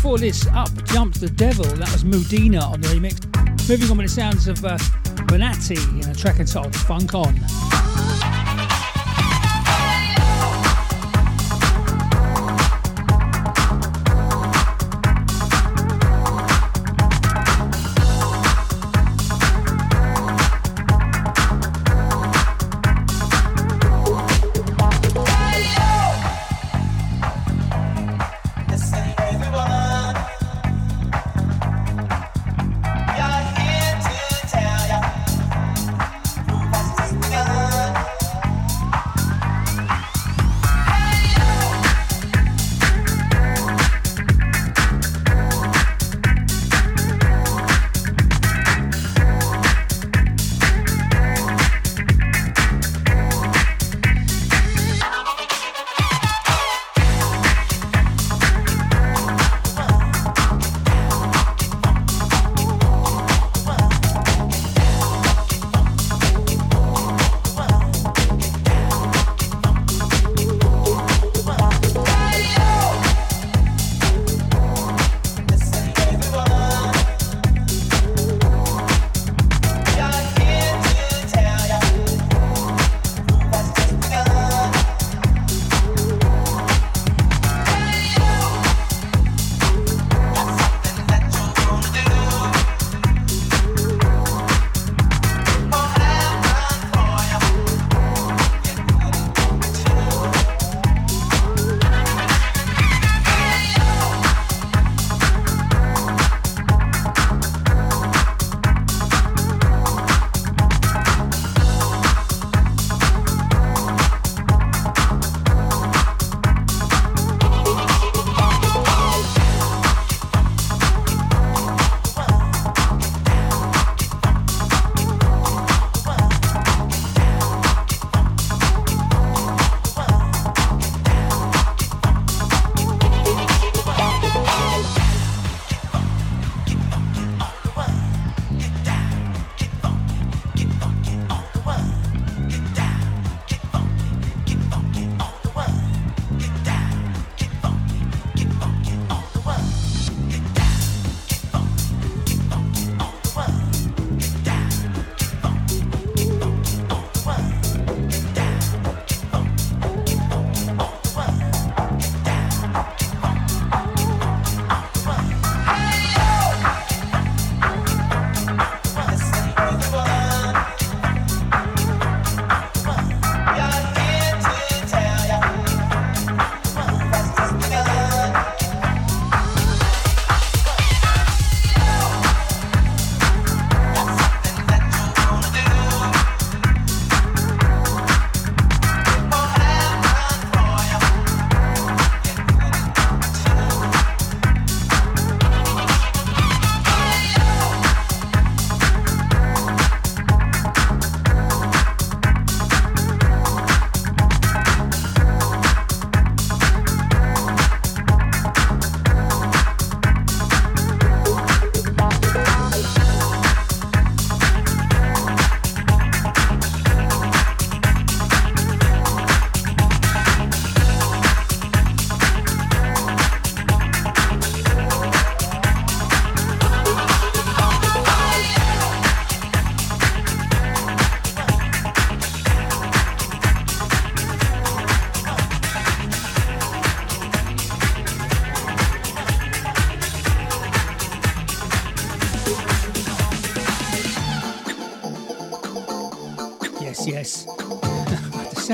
Before 0.08 0.18
this, 0.20 0.46
Up 0.54 0.70
Jumped 0.86 1.20
the 1.20 1.28
Devil. 1.28 1.66
That 1.66 1.92
was 1.92 2.02
Moodena 2.02 2.62
on 2.62 2.80
the 2.80 2.88
remix. 2.88 3.68
Moving 3.68 3.90
on 3.90 3.98
with 3.98 4.06
the 4.06 4.10
sounds 4.10 4.48
of 4.48 4.64
uh, 4.64 4.78
Bonatti 5.28 5.76
in 6.02 6.10
a 6.10 6.14
track 6.14 6.40
entitled 6.40 6.74
Funk 6.74 7.14
On. 7.14 7.38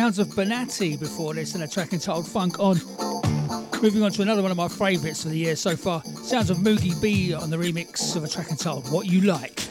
Sounds 0.05 0.19
of 0.19 0.29
Bonatti 0.37 1.01
before 1.01 1.33
this 1.33 1.55
and 1.55 1.65
a 1.65 1.67
track 1.67 1.95
entitled 1.95 2.29
Funk 2.29 2.61
On. 2.61 2.77
Moving 3.81 4.03
on 4.03 4.13
to 4.13 4.21
another 4.21 4.43
one 4.43 4.51
of 4.51 4.57
my 4.59 4.69
favourites 4.69 5.25
of 5.25 5.31
the 5.31 5.39
year 5.39 5.57
so 5.57 5.77
far. 5.77 6.05
Sounds 6.23 6.51
of 6.51 6.59
Moogy 6.59 7.01
Bee 7.01 7.33
on 7.33 7.49
the 7.49 7.57
remix 7.57 8.15
of 8.15 8.23
a 8.23 8.29
track 8.29 8.51
entitled 8.51 8.93
What 8.93 9.07
You 9.07 9.23
Like. 9.23 9.64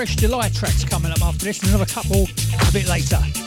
Fresh 0.00 0.16
July 0.16 0.48
tracks 0.48 0.82
coming 0.82 1.12
up 1.12 1.20
after 1.20 1.44
this, 1.44 1.60
and 1.60 1.68
another 1.68 1.84
couple 1.84 2.26
a 2.66 2.72
bit 2.72 2.88
later. 2.88 3.39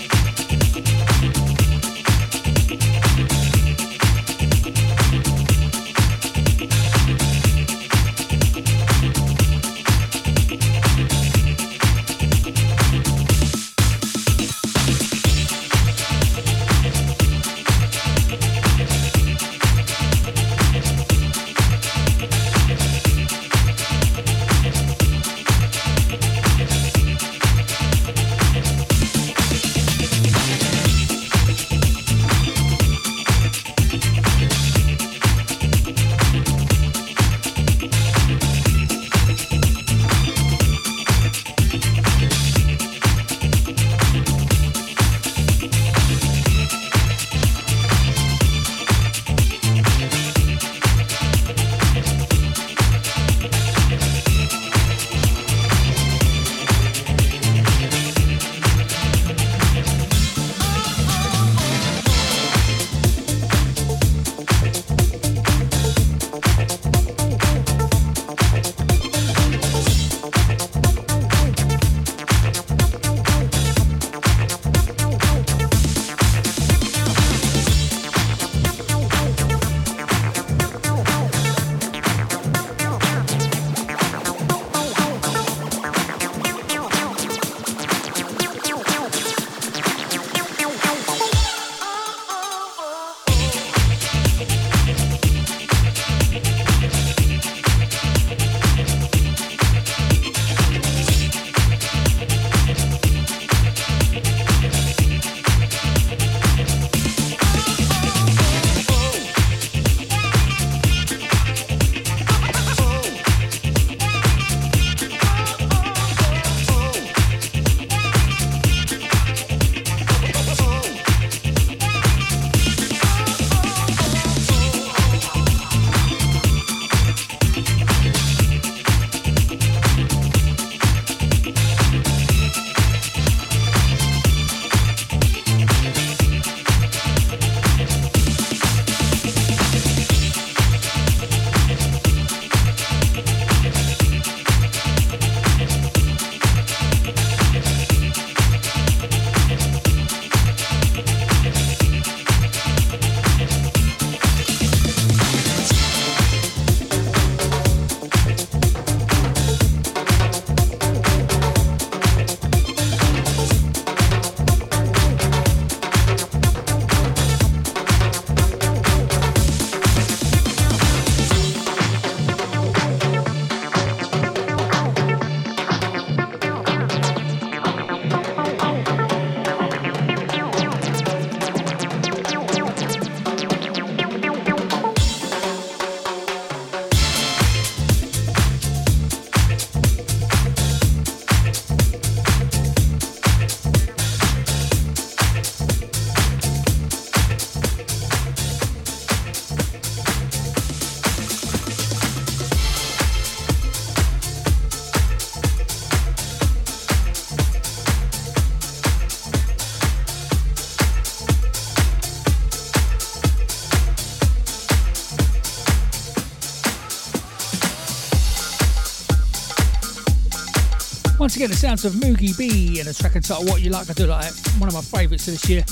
Once 221.23 221.37
again, 221.37 221.49
the 221.49 221.55
sounds 221.55 221.85
of 221.85 221.93
Moogy 221.93 222.37
Bee 222.37 222.81
and 222.81 222.89
a 222.89 222.93
track 222.93 223.15
entitled 223.15 223.47
What 223.47 223.61
You 223.61 223.69
Like 223.69 223.89
I 223.89 223.93
Do 223.93 224.07
Like 224.07 224.33
one 224.57 224.67
of 224.67 224.73
my 224.73 224.81
favourites 224.81 225.25
of 225.29 225.35
this 225.35 225.47
year. 225.47 225.63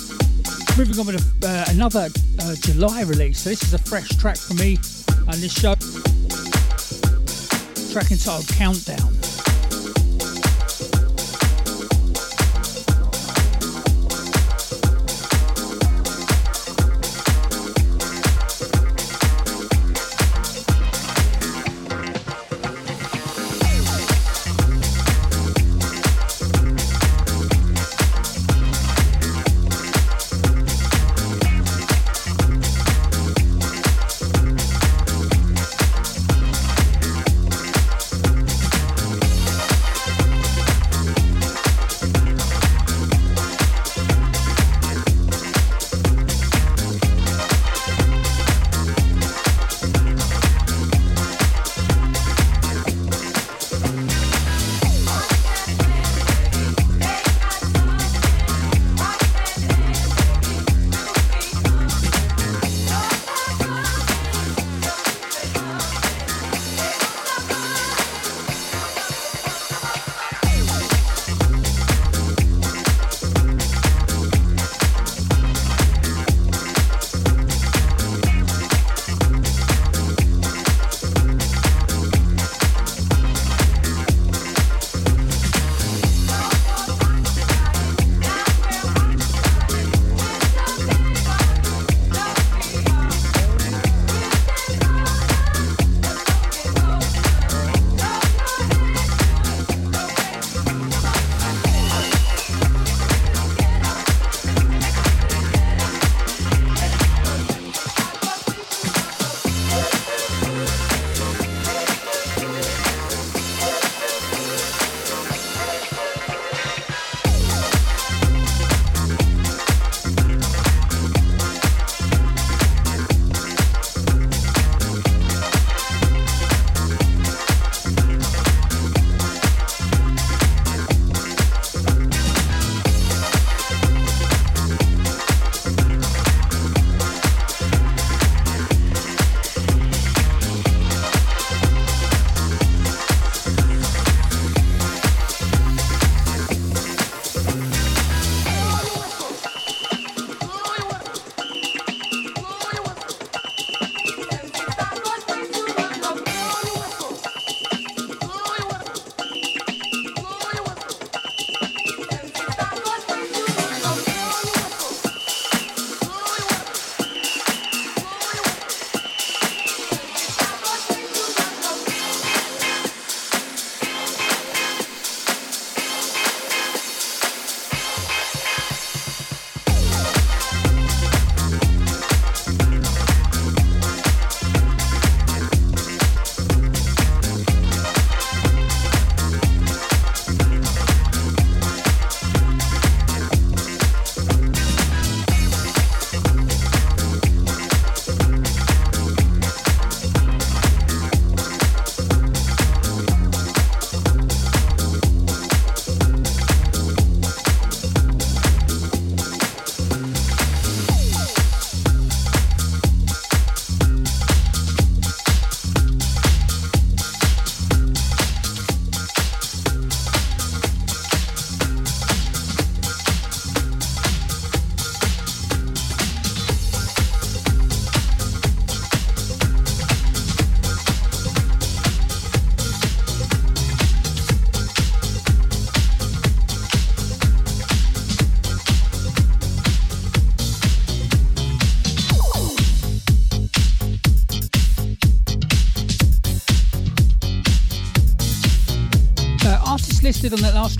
Moving 0.78 0.98
on 0.98 1.07
with 1.07 1.44
uh, 1.44 1.65
another 1.68 2.07
uh, 2.40 2.56
July 2.61 3.02
release. 3.02 3.41
So 3.41 3.49
this 3.49 3.61
is 3.61 3.73
a 3.73 3.78
fresh 3.78 4.07
track 4.11 4.38
for 4.38 4.53
me 4.53 4.78
on 5.28 5.41
this 5.41 5.52
show. 5.52 5.76
Track 7.91 8.11
entitled 8.11 8.48
Countdown. 8.48 9.20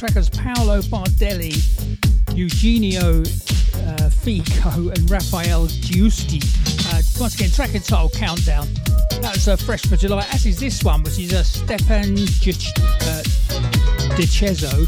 Track 0.02 0.16
as 0.16 0.32
Paolo 0.32 0.82
Bardelli, 0.82 1.54
Eugenio 2.36 3.22
uh, 3.22 4.10
Fico, 4.10 4.90
and 4.90 5.12
Raphael 5.12 5.68
Giusti. 5.68 6.42
Uh, 6.92 7.04
once 7.22 7.36
again, 7.36 7.52
track 7.52 7.76
and 7.76 7.86
title 7.86 8.10
Countdown. 8.10 8.68
That 9.22 9.34
was 9.36 9.48
uh, 9.48 9.58
fresh 9.58 9.84
for 9.84 9.98
July, 9.98 10.26
as 10.32 10.44
is 10.48 10.60
this 10.60 10.84
one, 10.84 11.04
which 11.04 11.20
is 11.20 11.34
uh, 11.34 11.44
Stefan 11.44 12.16
Gic- 12.16 12.76
uh, 12.80 13.22
DeCeso. 14.18 14.88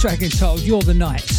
Track 0.00 0.20
You're 0.64 0.82
the 0.82 0.94
Night. 0.94 1.37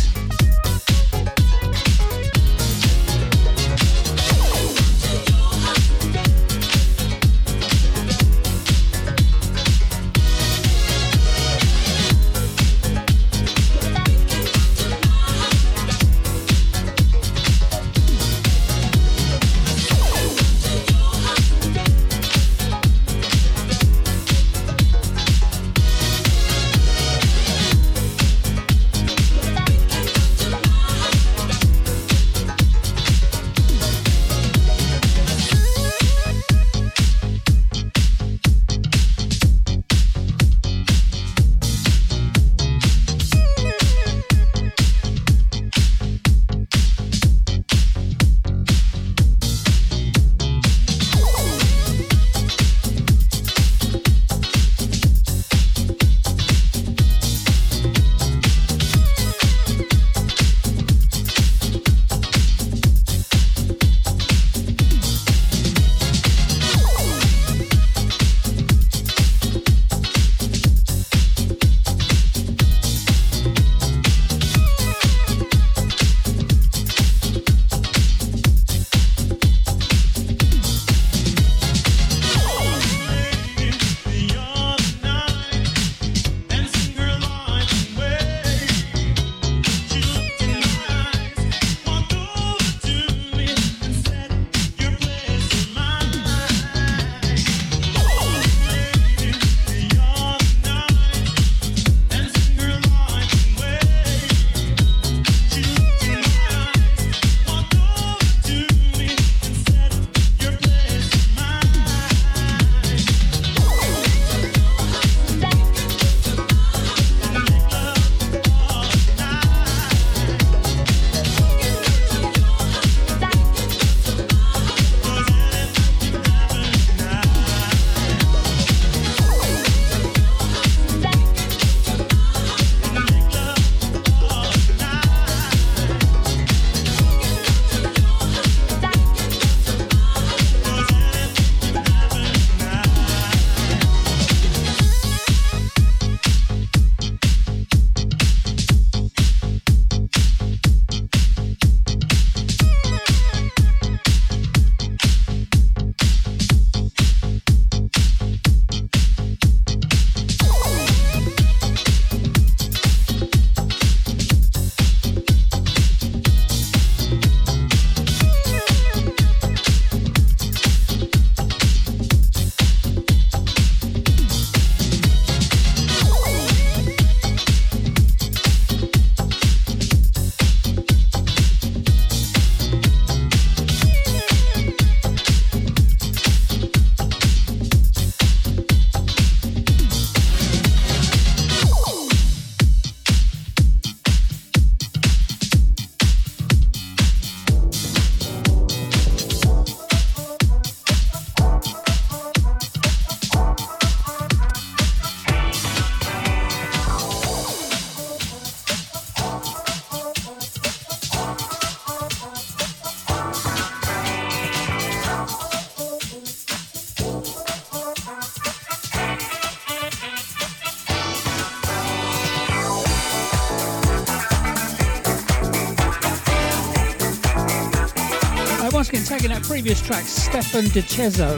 Taking 229.20 229.36
that 229.36 229.44
previous 229.44 229.82
track, 229.82 230.06
Stefan 230.06 230.64
DeCeso, 230.68 231.38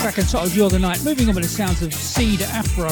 track 0.00 0.16
entitled 0.16 0.54
You're 0.54 0.70
the 0.70 0.78
Night, 0.78 1.04
moving 1.04 1.28
on 1.28 1.34
with 1.34 1.44
the 1.44 1.50
sounds 1.50 1.82
of 1.82 1.92
C. 1.92 2.38
Da 2.38 2.46
Afro 2.46 2.88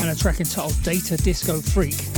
and 0.00 0.10
a 0.10 0.16
track 0.16 0.40
entitled 0.40 0.74
Data 0.82 1.16
Disco 1.16 1.60
Freak. 1.60 2.15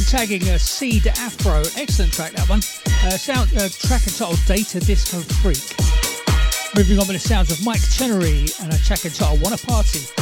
Again 0.00 0.20
tagging 0.20 0.48
uh, 0.48 0.58
C. 0.58 1.00
Da 1.00 1.10
Afro. 1.18 1.62
Excellent 1.76 2.12
track, 2.12 2.32
that 2.32 2.48
one. 2.48 2.60
Uh, 3.04 3.10
sound 3.18 3.50
uh, 3.56 3.68
track 3.68 4.02
entitled 4.06 4.38
Data 4.46 4.80
Disco 4.80 5.18
Freak. 5.42 5.60
Moving 6.76 6.98
on 6.98 7.06
with 7.08 7.20
the 7.20 7.28
sounds 7.28 7.50
of 7.50 7.64
Mike 7.64 7.82
Chenery 7.90 8.46
and 8.62 8.72
a 8.72 8.78
track 8.78 9.04
entitled 9.04 9.42
Wanna 9.42 9.58
Party. 9.58 10.19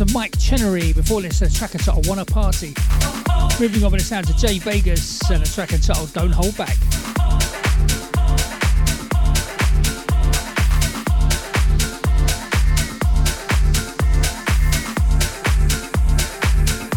Of 0.00 0.14
Mike 0.14 0.38
Chenery 0.38 0.92
before 0.92 1.20
this, 1.20 1.42
a 1.42 1.52
track 1.52 1.74
entitled 1.74 2.06
Wanna 2.06 2.24
Party. 2.24 2.74
Moving 3.60 3.84
on 3.84 3.92
with 3.92 4.00
the 4.00 4.06
sounds 4.06 4.30
of 4.30 4.36
Jay 4.36 4.58
Vegas 4.58 5.28
and 5.30 5.42
a 5.42 5.46
track 5.46 5.72
entitled 5.72 6.12
Don't 6.12 6.30
Hold 6.30 6.56
Back. 6.56 6.76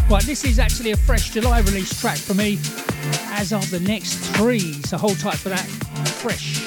Right, 0.08 0.22
this 0.24 0.44
is 0.44 0.58
actually 0.58 0.92
a 0.92 0.96
fresh 0.96 1.30
July 1.30 1.60
release 1.60 2.00
track 2.00 2.16
for 2.16 2.34
me, 2.34 2.58
as 3.32 3.52
are 3.52 3.62
the 3.66 3.80
next 3.80 4.14
three, 4.36 4.74
so 4.84 4.96
hold 4.96 5.18
tight 5.18 5.36
for 5.36 5.50
that. 5.50 5.66
Fresh. 6.22 6.63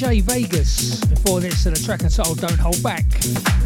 Jay 0.00 0.20
Vegas 0.22 1.04
before 1.04 1.40
this 1.40 1.66
and 1.66 1.76
a 1.76 1.84
track 1.84 2.00
entitled 2.00 2.40
Don't 2.40 2.58
Hold 2.58 2.82
Back. 2.82 3.04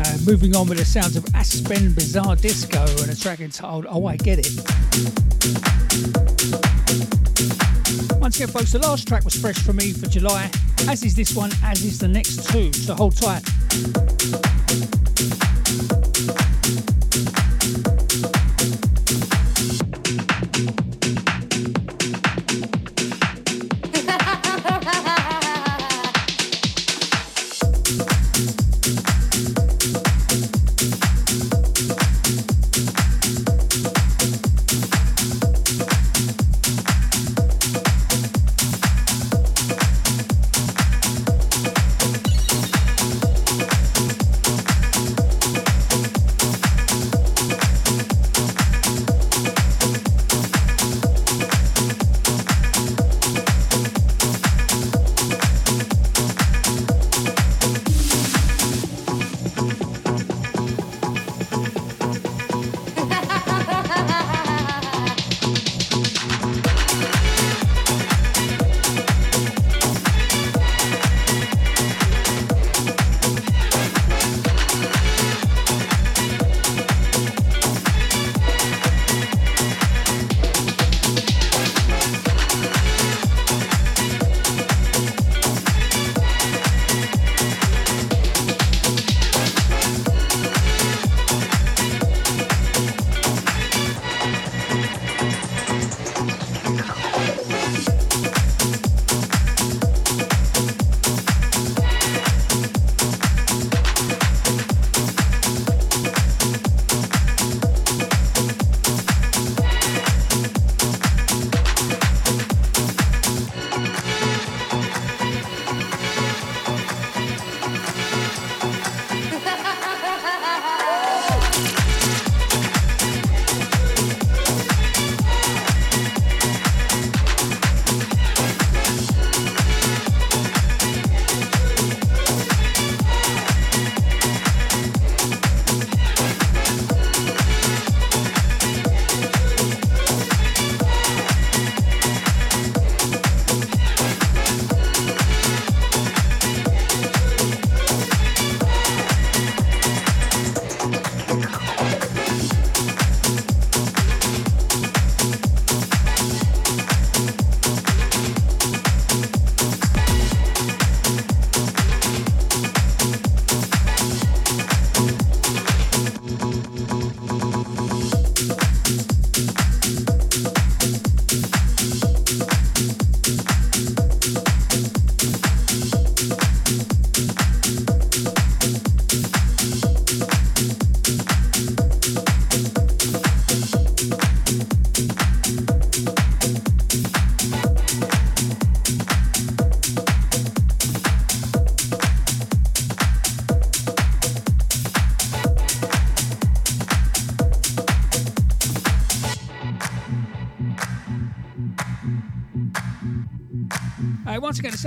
Uh, 0.01 0.19
moving 0.27 0.57
on 0.57 0.67
with 0.67 0.79
the 0.79 0.85
sounds 0.85 1.15
of 1.15 1.25
Aspen 1.33 1.93
Bizarre 1.93 2.35
Disco 2.35 2.85
and 3.03 3.13
a 3.13 3.15
track 3.15 3.39
entitled 3.39 3.87
Oh 3.89 4.05
I 4.07 4.17
Get 4.17 4.41
It. 4.41 4.49
Once 8.19 8.35
again, 8.35 8.49
folks, 8.49 8.73
the 8.73 8.81
last 8.83 9.07
track 9.07 9.25
was 9.25 9.41
fresh 9.41 9.59
for 9.59 9.75
me 9.75 9.93
for 9.93 10.09
July, 10.09 10.51
as 10.89 11.05
is 11.05 11.15
this 11.15 11.37
one, 11.37 11.53
as 11.63 11.85
is 11.85 12.01
the 12.01 12.09
next 12.09 12.51
two, 12.51 12.73
so 12.73 12.97
hold 12.97 13.17
tight. 13.17 14.04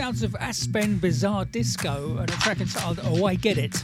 Of 0.07 0.37
Aspen 0.39 0.99
Bizarre 0.99 1.43
Disco 1.43 2.15
and 2.17 2.29
a 2.29 2.33
track 2.37 2.61
entitled 2.61 3.01
Oh 3.03 3.25
I 3.25 3.35
Get 3.35 3.57
It. 3.57 3.83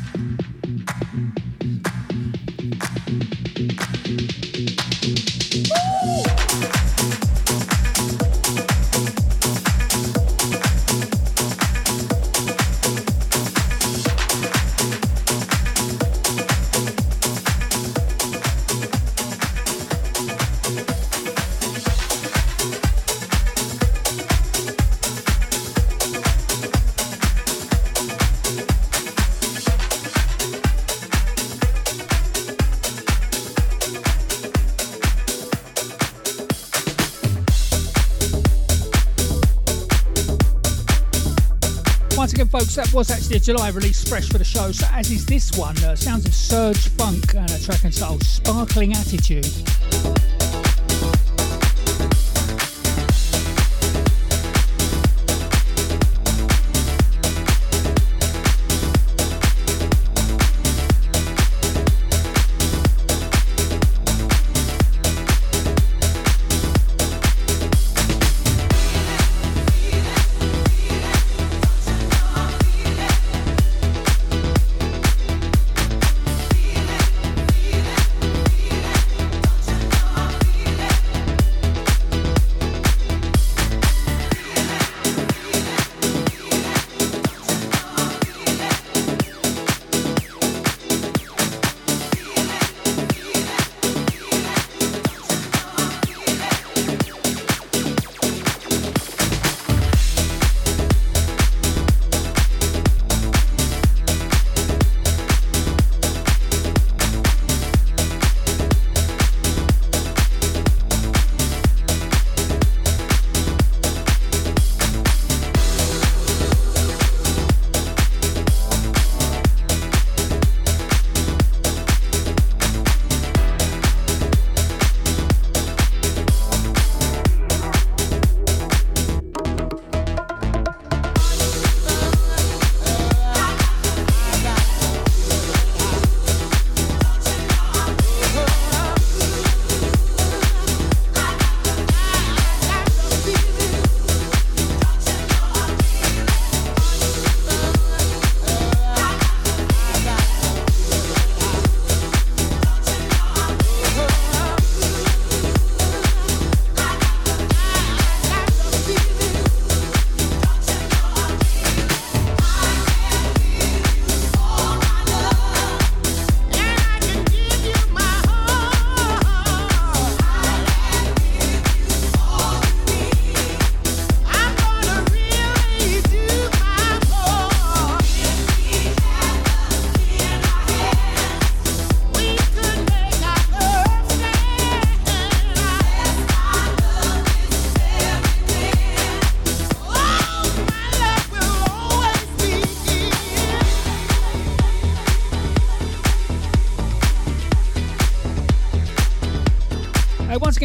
July 43.43 43.67
release 43.71 44.07
fresh 44.07 44.29
for 44.29 44.37
the 44.37 44.45
show. 44.45 44.71
So, 44.71 44.87
as 44.93 45.11
is 45.11 45.25
this 45.25 45.51
one, 45.57 45.77
uh, 45.83 45.97
sounds 45.97 46.25
of 46.25 46.33
Serge 46.33 46.87
Funk 46.91 47.35
and 47.35 47.51
a 47.51 47.59
track 47.61 47.83
entitled 47.83 48.23
Sparkling 48.23 48.93
Attitude. 48.93 49.72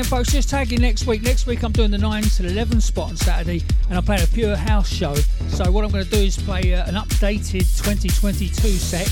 Folks, 0.05 0.33
just 0.33 0.51
tagging 0.51 0.81
next 0.81 1.07
week. 1.07 1.23
Next 1.23 1.47
week 1.47 1.62
I'm 1.62 1.73
doing 1.73 1.91
the 1.91 1.99
9 1.99 2.23
to 2.23 2.47
11 2.47 2.81
spot 2.81 3.11
on 3.11 3.16
Saturday 3.16 3.65
and 3.89 3.97
I'm 3.97 4.05
playing 4.05 4.23
a 4.23 4.27
pure 4.27 4.55
house 4.55 4.89
show. 4.89 5.15
So 5.49 5.70
what 5.73 5.85
I'm 5.85 5.91
going 5.91 6.05
to 6.05 6.11
do 6.11 6.19
is 6.19 6.37
play 6.37 6.75
uh, 6.75 6.87
an 6.87 6.95
updated 6.95 7.65
2022 7.83 8.69
set 8.69 9.07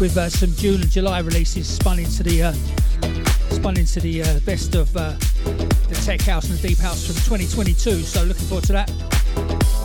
with 0.00 0.16
uh, 0.16 0.28
some 0.28 0.52
June 0.54 0.82
and 0.82 0.90
July 0.90 1.20
releases 1.20 1.68
spun 1.68 1.98
into 2.00 2.22
the 2.22 2.42
uh, 2.42 2.52
spun 3.54 3.78
into 3.78 4.00
the 4.00 4.22
uh, 4.22 4.40
best 4.40 4.74
of 4.74 4.94
uh, 4.96 5.12
the 5.88 6.00
tech 6.04 6.20
house 6.22 6.50
and 6.50 6.58
the 6.58 6.68
deep 6.68 6.78
house 6.78 7.06
from 7.06 7.14
2022. 7.14 8.02
So 8.02 8.22
looking 8.24 8.46
forward 8.46 8.64
to 8.64 8.72
that. 8.72 9.77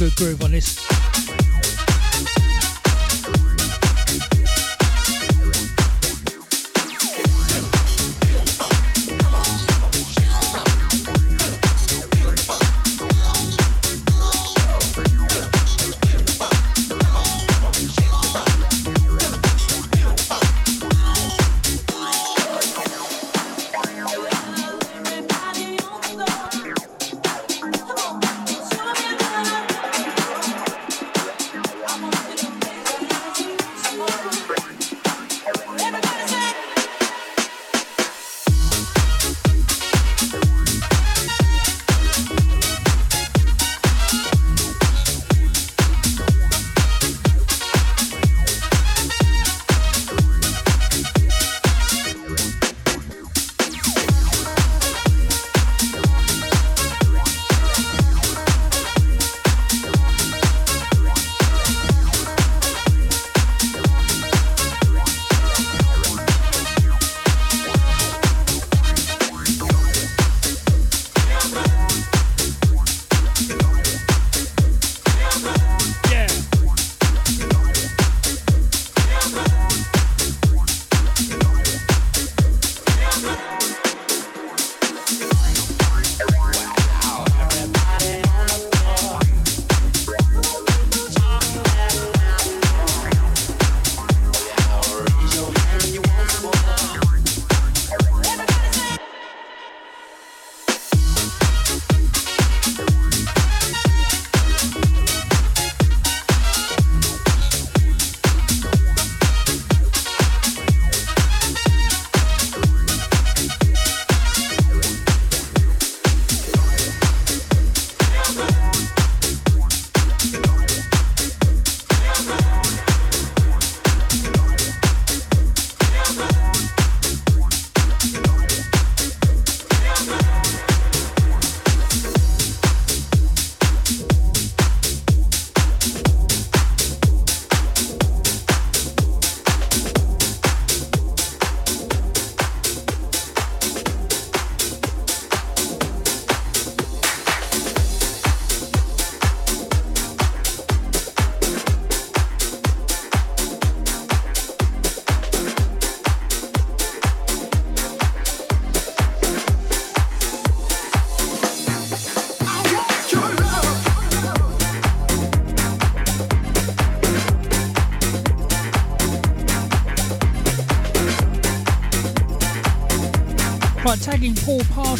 Good 0.00 0.16
groove 0.16 0.42
on 0.42 0.52
this. 0.52 0.89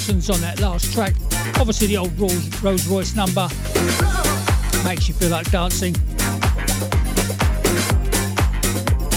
Parsons 0.00 0.30
on 0.30 0.40
that 0.40 0.60
last 0.60 0.94
track. 0.94 1.12
Obviously, 1.58 1.86
the 1.88 1.98
old 1.98 2.18
Rolls, 2.18 2.62
Rolls 2.62 2.86
Royce 2.86 3.14
number 3.14 3.46
makes 4.82 5.08
you 5.08 5.14
feel 5.14 5.28
like 5.28 5.50
dancing. 5.50 5.92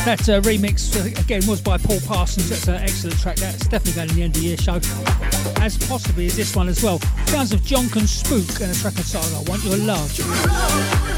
That 0.03 0.27
uh, 0.27 0.41
remix 0.41 0.93
uh, 0.99 1.21
again 1.21 1.47
was 1.47 1.61
by 1.61 1.77
Paul 1.77 2.01
Parsons. 2.05 2.49
That's 2.49 2.67
an 2.67 2.83
excellent 2.83 3.17
track. 3.21 3.37
That's 3.37 3.65
definitely 3.65 3.93
going 3.93 4.09
in 4.09 4.15
the 4.15 4.23
end 4.23 4.35
of 4.35 4.41
the 4.41 4.47
year 4.49 4.57
show, 4.57 4.81
as 5.63 5.77
possibly 5.87 6.25
as 6.25 6.35
this 6.35 6.53
one 6.53 6.67
as 6.67 6.83
well. 6.83 6.99
Sounds 7.27 7.53
of 7.53 7.61
Jonk 7.61 7.97
& 7.99 8.05
Spook 8.05 8.59
and 8.59 8.69
a 8.69 8.75
track 8.75 8.97
entitled 8.97 9.47
"I 9.47 9.49
Want 9.49 9.63
Your 9.63 9.77
Love." 9.77 11.12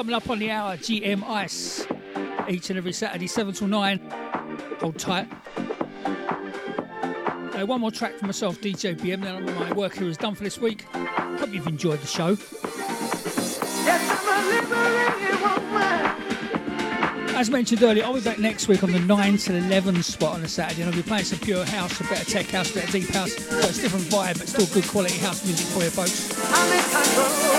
Coming 0.00 0.14
up 0.14 0.30
on 0.30 0.38
the 0.38 0.50
hour, 0.50 0.78
GM 0.78 1.22
Ice, 1.24 1.86
each 2.48 2.70
and 2.70 2.78
every 2.78 2.90
Saturday, 2.90 3.26
7 3.26 3.52
till 3.52 3.66
9. 3.66 3.98
Hold 4.80 4.98
tight. 4.98 5.28
Uh, 7.54 7.66
one 7.66 7.82
more 7.82 7.90
track 7.90 8.14
for 8.14 8.24
myself, 8.24 8.58
DJ 8.62 8.96
BM. 8.98 9.20
Then 9.20 9.44
my 9.56 9.70
work 9.74 9.92
here 9.92 10.08
is 10.08 10.16
done 10.16 10.34
for 10.34 10.42
this 10.42 10.58
week. 10.58 10.86
Hope 10.94 11.52
you've 11.52 11.66
enjoyed 11.66 12.00
the 12.00 12.06
show. 12.06 12.38
As 17.36 17.50
mentioned 17.50 17.82
earlier, 17.82 18.02
I'll 18.02 18.14
be 18.14 18.22
back 18.22 18.38
next 18.38 18.68
week 18.68 18.82
on 18.82 18.92
the 18.92 19.00
9 19.00 19.36
to 19.36 19.54
11 19.54 20.02
spot 20.02 20.36
on 20.36 20.42
a 20.42 20.48
Saturday, 20.48 20.80
and 20.80 20.90
I'll 20.90 20.96
be 20.96 21.02
playing 21.02 21.24
some 21.24 21.40
pure 21.40 21.66
house, 21.66 22.00
a 22.00 22.04
of 22.04 22.26
tech 22.26 22.46
house, 22.46 22.74
a 22.74 22.82
of 22.82 22.90
deep 22.90 23.10
house. 23.10 23.34
So 23.34 23.58
it's 23.58 23.80
a 23.80 23.82
different 23.82 24.06
vibe, 24.06 24.38
but 24.38 24.48
still 24.48 24.64
good 24.72 24.88
quality 24.88 25.18
house 25.18 25.44
music 25.44 25.66
for 25.66 25.84
you 25.84 25.90
folks. 25.90 27.49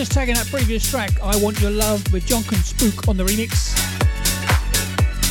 Just 0.00 0.12
tagging 0.12 0.34
that 0.34 0.46
previous 0.46 0.90
track, 0.90 1.10
I 1.22 1.36
Want 1.42 1.60
Your 1.60 1.72
Love, 1.72 2.10
with 2.10 2.26
Jonk 2.26 2.54
Spook 2.64 3.06
on 3.06 3.18
the 3.18 3.24
remix. 3.24 3.76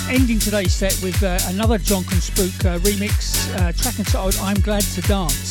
Ending 0.08 0.38
today's 0.38 0.76
set 0.76 0.96
with 1.02 1.24
uh, 1.24 1.40
another 1.48 1.80
Jonk 1.80 2.06
Spook 2.22 2.66
uh, 2.66 2.78
remix, 2.78 3.52
uh, 3.56 3.72
track 3.72 3.98
entitled 3.98 4.38
I'm 4.40 4.60
Glad 4.62 4.84
to 4.84 5.02
Dance. 5.02 5.49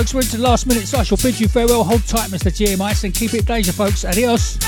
Folks, 0.00 0.14
we're 0.14 0.20
into 0.20 0.38
the 0.38 0.42
last 0.42 0.66
minute, 0.66 0.88
so 0.88 0.98
I 0.98 1.02
shall 1.02 1.18
bid 1.18 1.38
you 1.38 1.46
farewell. 1.46 1.84
Hold 1.84 2.06
tight, 2.06 2.30
Mr. 2.30 2.50
GMIS, 2.50 3.04
and 3.04 3.14
keep 3.14 3.34
it 3.34 3.44
Deja, 3.44 3.72
folks. 3.72 4.02
Adios. 4.06 4.59